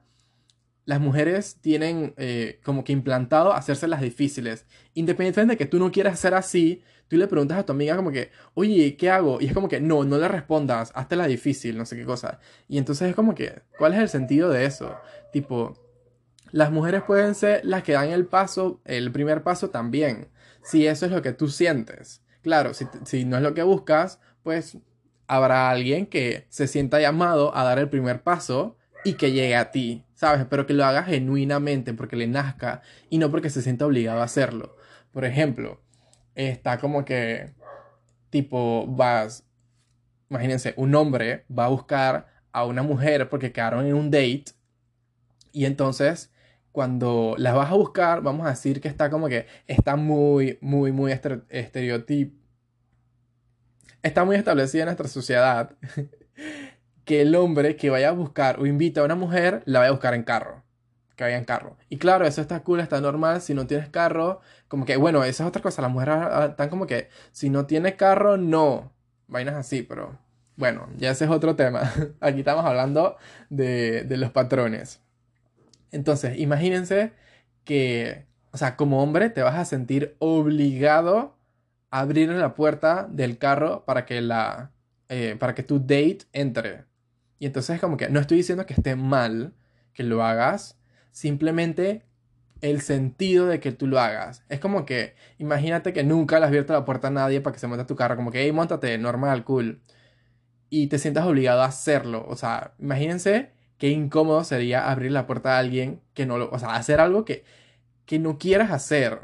[0.86, 2.15] las mujeres tienen
[2.63, 4.65] como que implantado hacerse las difíciles.
[4.93, 8.11] Independientemente de que tú no quieras ser así, tú le preguntas a tu amiga como
[8.11, 9.41] que, oye, ¿qué hago?
[9.41, 12.39] Y es como que, no, no le respondas, hazte la difícil, no sé qué cosa.
[12.67, 14.95] Y entonces es como que, ¿cuál es el sentido de eso?
[15.31, 15.75] Tipo,
[16.51, 20.29] las mujeres pueden ser las que dan el paso, el primer paso también,
[20.63, 22.21] si eso es lo que tú sientes.
[22.41, 24.77] Claro, si, si no es lo que buscas, pues
[25.27, 29.71] habrá alguien que se sienta llamado a dar el primer paso y que llegue a
[29.71, 30.45] ti, ¿sabes?
[30.49, 34.25] Pero que lo haga genuinamente porque le nazca y no porque se sienta obligado a
[34.25, 34.75] hacerlo.
[35.11, 35.81] Por ejemplo,
[36.33, 37.53] está como que,
[38.29, 39.45] tipo, vas,
[40.29, 44.45] imagínense, un hombre va a buscar a una mujer porque quedaron en un date
[45.51, 46.33] y entonces
[46.71, 50.91] cuando las vas a buscar, vamos a decir que está como que está muy, muy,
[50.91, 52.33] muy estereotip
[54.05, 55.71] está muy establecida en nuestra sociedad
[57.05, 59.93] que el hombre que vaya a buscar o invita a una mujer la vaya a
[59.93, 60.65] buscar en carro
[61.15, 61.77] que vaya en carro.
[61.89, 63.41] Y claro, eso está cool, está normal.
[63.41, 65.81] Si no tienes carro, como que, bueno, esa es otra cosa.
[65.81, 68.91] Las mujeres ah, están como que, si no tienes carro, no.
[69.27, 70.17] Vainas así, pero
[70.57, 71.91] bueno, ya ese es otro tema.
[72.19, 73.17] Aquí estamos hablando
[73.49, 75.01] de, de los patrones.
[75.91, 77.13] Entonces, imagínense
[77.63, 81.35] que, o sea, como hombre te vas a sentir obligado
[81.91, 84.71] a abrir la puerta del carro para que la,
[85.09, 86.85] eh, para que tu date entre.
[87.39, 89.53] Y entonces como que no estoy diciendo que esté mal
[89.93, 90.77] que lo hagas,
[91.11, 92.03] simplemente
[92.61, 94.43] el sentido de que tú lo hagas.
[94.49, 97.59] Es como que, imagínate que nunca le has abierto la puerta a nadie para que
[97.59, 99.81] se monte a tu carro, como que, hey, montate, normal, cool.
[100.69, 102.25] Y te sientas obligado a hacerlo.
[102.27, 106.59] O sea, imagínense qué incómodo sería abrir la puerta a alguien que no lo, o
[106.59, 107.43] sea, hacer algo que,
[108.05, 109.19] que no quieras hacer.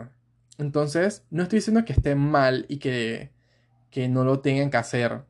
[0.57, 3.31] Entonces, no estoy diciendo que esté mal y que,
[3.89, 5.23] que no lo tengan que hacer,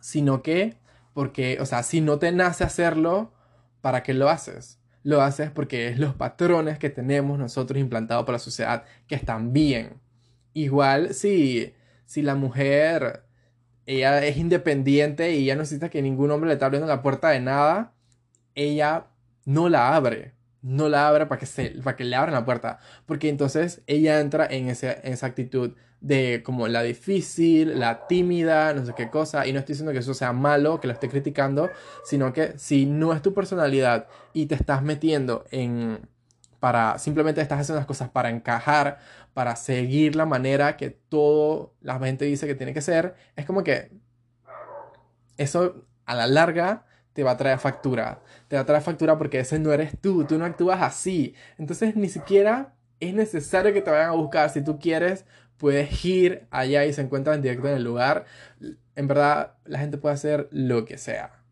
[0.00, 0.76] sino que,
[1.14, 3.32] porque, o sea, si no te nace hacerlo,
[3.80, 4.82] ¿para qué lo haces?
[5.02, 9.52] lo haces porque es los patrones que tenemos nosotros implantados por la sociedad que están
[9.52, 10.00] bien.
[10.54, 13.24] Igual si, si la mujer,
[13.86, 17.30] ella es independiente y ella no necesita que ningún hombre le esté abriendo la puerta
[17.30, 17.94] de nada,
[18.54, 19.06] ella
[19.44, 20.34] no la abre.
[20.62, 22.78] No la abre para que, se, para que le abran la puerta.
[23.06, 28.74] Porque entonces ella entra en, ese, en esa actitud de como la difícil, la tímida,
[28.74, 29.46] no sé qué cosa.
[29.46, 31.70] Y no estoy diciendo que eso sea malo, que lo esté criticando,
[32.04, 36.00] sino que si no es tu personalidad y te estás metiendo en
[36.60, 38.98] para simplemente estás haciendo las cosas para encajar,
[39.34, 43.64] para seguir la manera que todo la gente dice que tiene que ser, es como
[43.64, 43.90] que
[45.38, 48.22] eso a la larga te va a traer factura.
[48.48, 51.34] Te va a traer factura porque ese no eres tú, tú no actúas así.
[51.58, 54.48] Entonces ni siquiera es necesario que te vayan a buscar.
[54.50, 55.24] Si tú quieres,
[55.62, 58.26] puedes ir allá y se encuentran directo en el lugar.
[58.96, 61.42] En verdad, la gente puede hacer lo que sea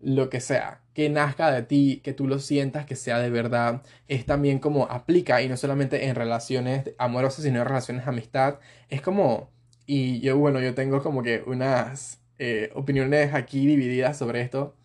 [0.00, 3.82] lo que sea, que nazca de ti, que tú lo sientas, que sea de verdad,
[4.08, 8.60] es también como aplica y no solamente en relaciones amorosas, sino en relaciones amistad.
[8.88, 9.50] Es como,
[9.86, 14.76] y yo, bueno, yo tengo como que unas eh, opiniones aquí divididas sobre esto,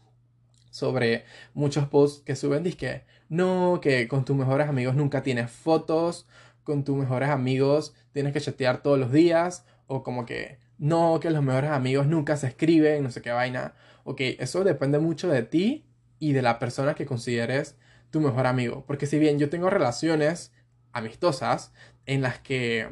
[0.72, 6.28] sobre muchos posts que suben, que no, que con tus mejores amigos nunca tienes fotos,
[6.64, 11.30] con tus mejores amigos tienes que chatear todos los días, o como que no, que
[11.30, 15.44] los mejores amigos nunca se escriben, no sé qué vaina ok, eso depende mucho de
[15.44, 15.86] ti
[16.20, 17.78] y de la persona que consideres
[18.10, 18.84] tu mejor amigo.
[18.88, 20.52] Porque si bien yo tengo relaciones
[20.92, 21.74] amistosas
[22.06, 22.90] en las que,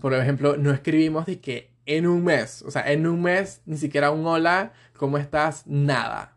[0.00, 3.76] por ejemplo, no escribimos de que en un mes, o sea, en un mes ni
[3.76, 5.66] siquiera un hola, ¿cómo estás?
[5.66, 6.36] Nada.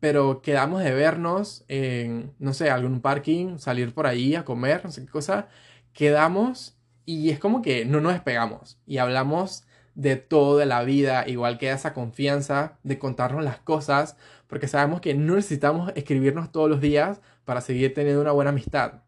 [0.00, 4.92] Pero quedamos de vernos en, no sé, algún parking, salir por ahí a comer, no
[4.92, 5.48] sé qué cosa.
[5.92, 9.64] Quedamos y es como que no nos despegamos y hablamos
[9.94, 14.16] de todo de la vida, igual que esa confianza de contarnos las cosas,
[14.46, 19.02] porque sabemos que no necesitamos escribirnos todos los días para seguir teniendo una buena amistad.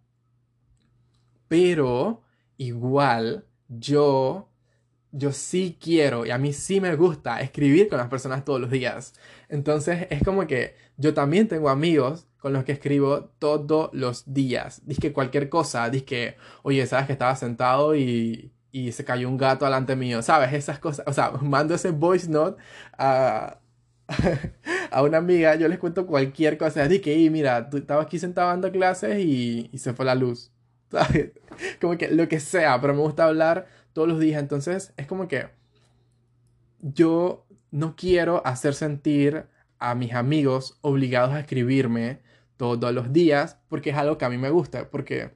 [1.48, 2.22] Pero
[2.56, 4.50] igual yo
[5.12, 8.70] yo sí quiero y a mí sí me gusta escribir con las personas todos los
[8.70, 9.14] días.
[9.48, 14.82] Entonces es como que yo también tengo amigos con los que escribo todos los días.
[14.86, 19.28] Dice que cualquier cosa, dice que, oye, sabes que estaba sentado y, y se cayó
[19.28, 20.52] un gato delante mío, ¿sabes?
[20.52, 22.62] Esas cosas, o sea, mando ese voice note
[22.98, 23.60] a,
[24.90, 28.48] a una amiga, yo les cuento cualquier cosa, de que, mira, tú estabas aquí sentado
[28.48, 30.52] dando clases y, y se fue la luz,
[30.90, 31.32] ¿sabes?
[31.80, 35.28] Como que lo que sea, pero me gusta hablar todos los días, entonces es como
[35.28, 35.48] que
[36.80, 39.46] yo no quiero hacer sentir
[39.78, 42.20] a mis amigos obligados a escribirme
[42.60, 45.30] todos los días porque es algo que a mí me gusta, porque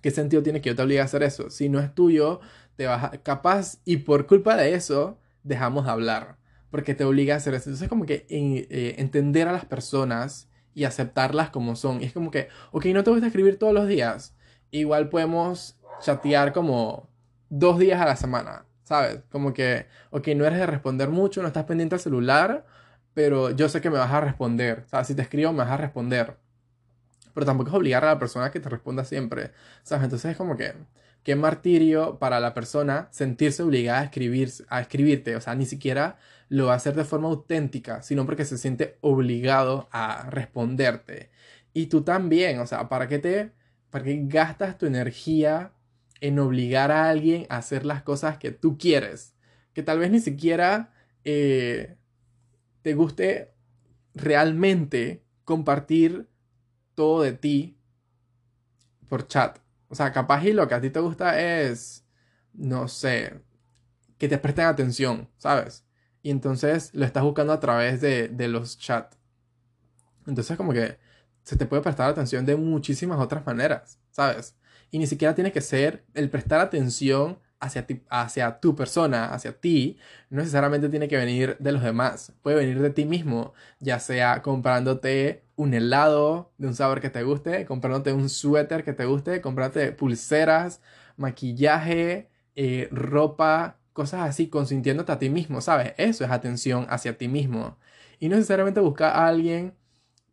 [0.00, 1.50] ¿qué sentido tiene que yo te obligue a hacer eso?
[1.50, 2.40] Si no es tuyo,
[2.76, 6.38] te vas a, capaz y por culpa de eso dejamos de hablar,
[6.70, 7.68] porque te obliga a hacer eso.
[7.68, 12.00] Entonces como que eh, entender a las personas y aceptarlas como son.
[12.00, 14.34] Y es como que, ok, no te gusta escribir todos los días,
[14.70, 17.10] igual podemos chatear como
[17.50, 19.20] dos días a la semana, ¿sabes?
[19.30, 22.64] Como que, ok, no eres de responder mucho, no estás pendiente al celular,
[23.18, 24.84] pero yo sé que me vas a responder.
[24.86, 26.36] O sea, si te escribo, me vas a responder
[27.34, 29.52] pero tampoco es obligar a la persona que te responda siempre,
[29.84, 30.02] ¿sabes?
[30.02, 30.72] Entonces es como que,
[31.22, 36.18] qué martirio para la persona sentirse obligada a, escribir, a escribirte, o sea, ni siquiera
[36.48, 41.30] lo va a hacer de forma auténtica, sino porque se siente obligado a responderte.
[41.72, 43.52] Y tú también, o sea, ¿para qué te,
[43.90, 45.70] para qué gastas tu energía
[46.20, 49.34] en obligar a alguien a hacer las cosas que tú quieres?
[49.74, 50.92] Que tal vez ni siquiera
[51.24, 51.97] eh,
[52.82, 53.54] te guste
[54.14, 56.28] realmente compartir
[56.94, 57.78] todo de ti
[59.08, 59.58] por chat.
[59.88, 62.04] O sea, capaz y lo que a ti te gusta es,
[62.52, 63.40] no sé,
[64.18, 65.84] que te presten atención, ¿sabes?
[66.22, 69.16] Y entonces lo estás buscando a través de, de los chats.
[70.26, 70.98] Entonces como que
[71.42, 74.54] se te puede prestar atención de muchísimas otras maneras, ¿sabes?
[74.90, 79.52] Y ni siquiera tiene que ser el prestar atención hacia, ti, hacia tu persona, hacia
[79.60, 79.98] ti,
[80.30, 82.32] no necesariamente tiene que venir de los demás.
[82.42, 87.22] Puede venir de ti mismo, ya sea comprándote un helado de un sabor que te
[87.22, 90.80] guste, comprándote un suéter que te guste, comprándote pulseras,
[91.16, 95.94] maquillaje, eh, ropa, cosas así, consintiéndote a ti mismo, ¿sabes?
[95.96, 97.78] Eso es atención hacia ti mismo.
[98.20, 99.74] Y no necesariamente buscar a alguien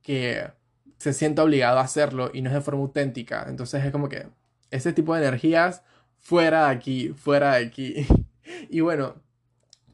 [0.03, 0.51] que
[0.97, 3.45] se sienta obligado a hacerlo y no es de forma auténtica.
[3.47, 4.27] Entonces es como que
[4.71, 5.83] ese tipo de energías
[6.25, 8.07] fuera de aquí, fuera de aquí.
[8.69, 9.15] Y bueno,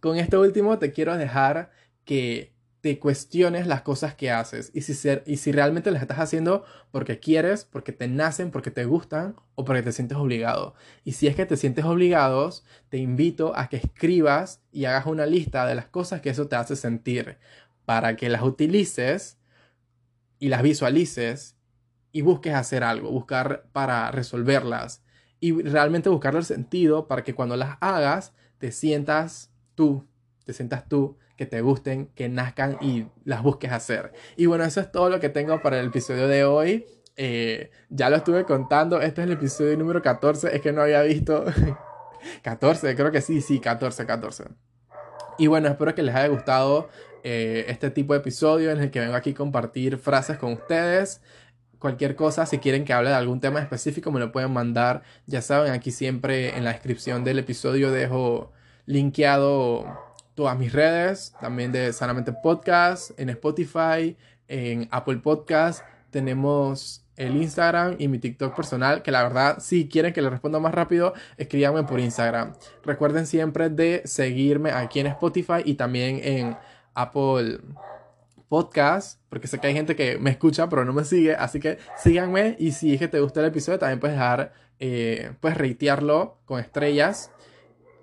[0.02, 1.72] con esto último te quiero dejar
[2.04, 6.20] que te cuestiones las cosas que haces y si, ser, y si realmente las estás
[6.20, 10.76] haciendo porque quieres, porque te nacen, porque te gustan o porque te sientes obligado.
[11.06, 15.26] Y si es que te sientes obligados, te invito a que escribas y hagas una
[15.26, 17.38] lista de las cosas que eso te hace sentir
[17.86, 19.38] para que las utilices
[20.40, 21.56] y las visualices
[22.12, 25.04] y busques hacer algo, buscar para resolverlas
[25.42, 30.08] y realmente buscarle el sentido para que cuando las hagas te sientas tú,
[30.46, 34.14] te sientas tú, que te gusten, que nazcan y las busques hacer.
[34.38, 36.86] Y bueno, eso es todo lo que tengo para el episodio de hoy.
[37.18, 41.02] Eh, ya lo estuve contando, este es el episodio número 14, es que no había
[41.02, 41.44] visto
[42.44, 44.44] 14, creo que sí, sí, 14, 14.
[45.40, 46.90] Y bueno, espero que les haya gustado
[47.24, 51.22] eh, este tipo de episodio en el que vengo aquí a compartir frases con ustedes.
[51.82, 55.02] Cualquier cosa, si quieren que hable de algún tema específico, me lo pueden mandar.
[55.26, 58.52] Ya saben, aquí siempre en la descripción del episodio dejo
[58.86, 60.00] linkeado
[60.36, 64.16] todas mis redes, también de Sanamente Podcast, en Spotify,
[64.48, 65.84] en Apple Podcast.
[66.12, 70.60] Tenemos el Instagram y mi TikTok personal, que la verdad, si quieren que les responda
[70.60, 72.54] más rápido, escríbanme por Instagram.
[72.84, 76.58] Recuerden siempre de seguirme aquí en Spotify y también en
[76.94, 77.60] Apple
[78.52, 81.78] Podcast, porque sé que hay gente que me escucha pero no me sigue, así que
[81.96, 86.42] síganme y si es que te gusta el episodio también puedes dejar, eh, puedes reitearlo
[86.44, 87.32] con estrellas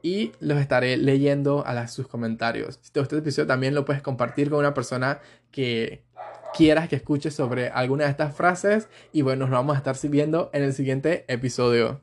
[0.01, 2.78] y los estaré leyendo a sus comentarios.
[2.80, 5.20] Si te gusta el episodio también lo puedes compartir con una persona
[5.51, 6.03] que
[6.57, 10.49] quieras que escuche sobre alguna de estas frases y bueno, nos vamos a estar siguiendo
[10.55, 12.01] en el siguiente episodio.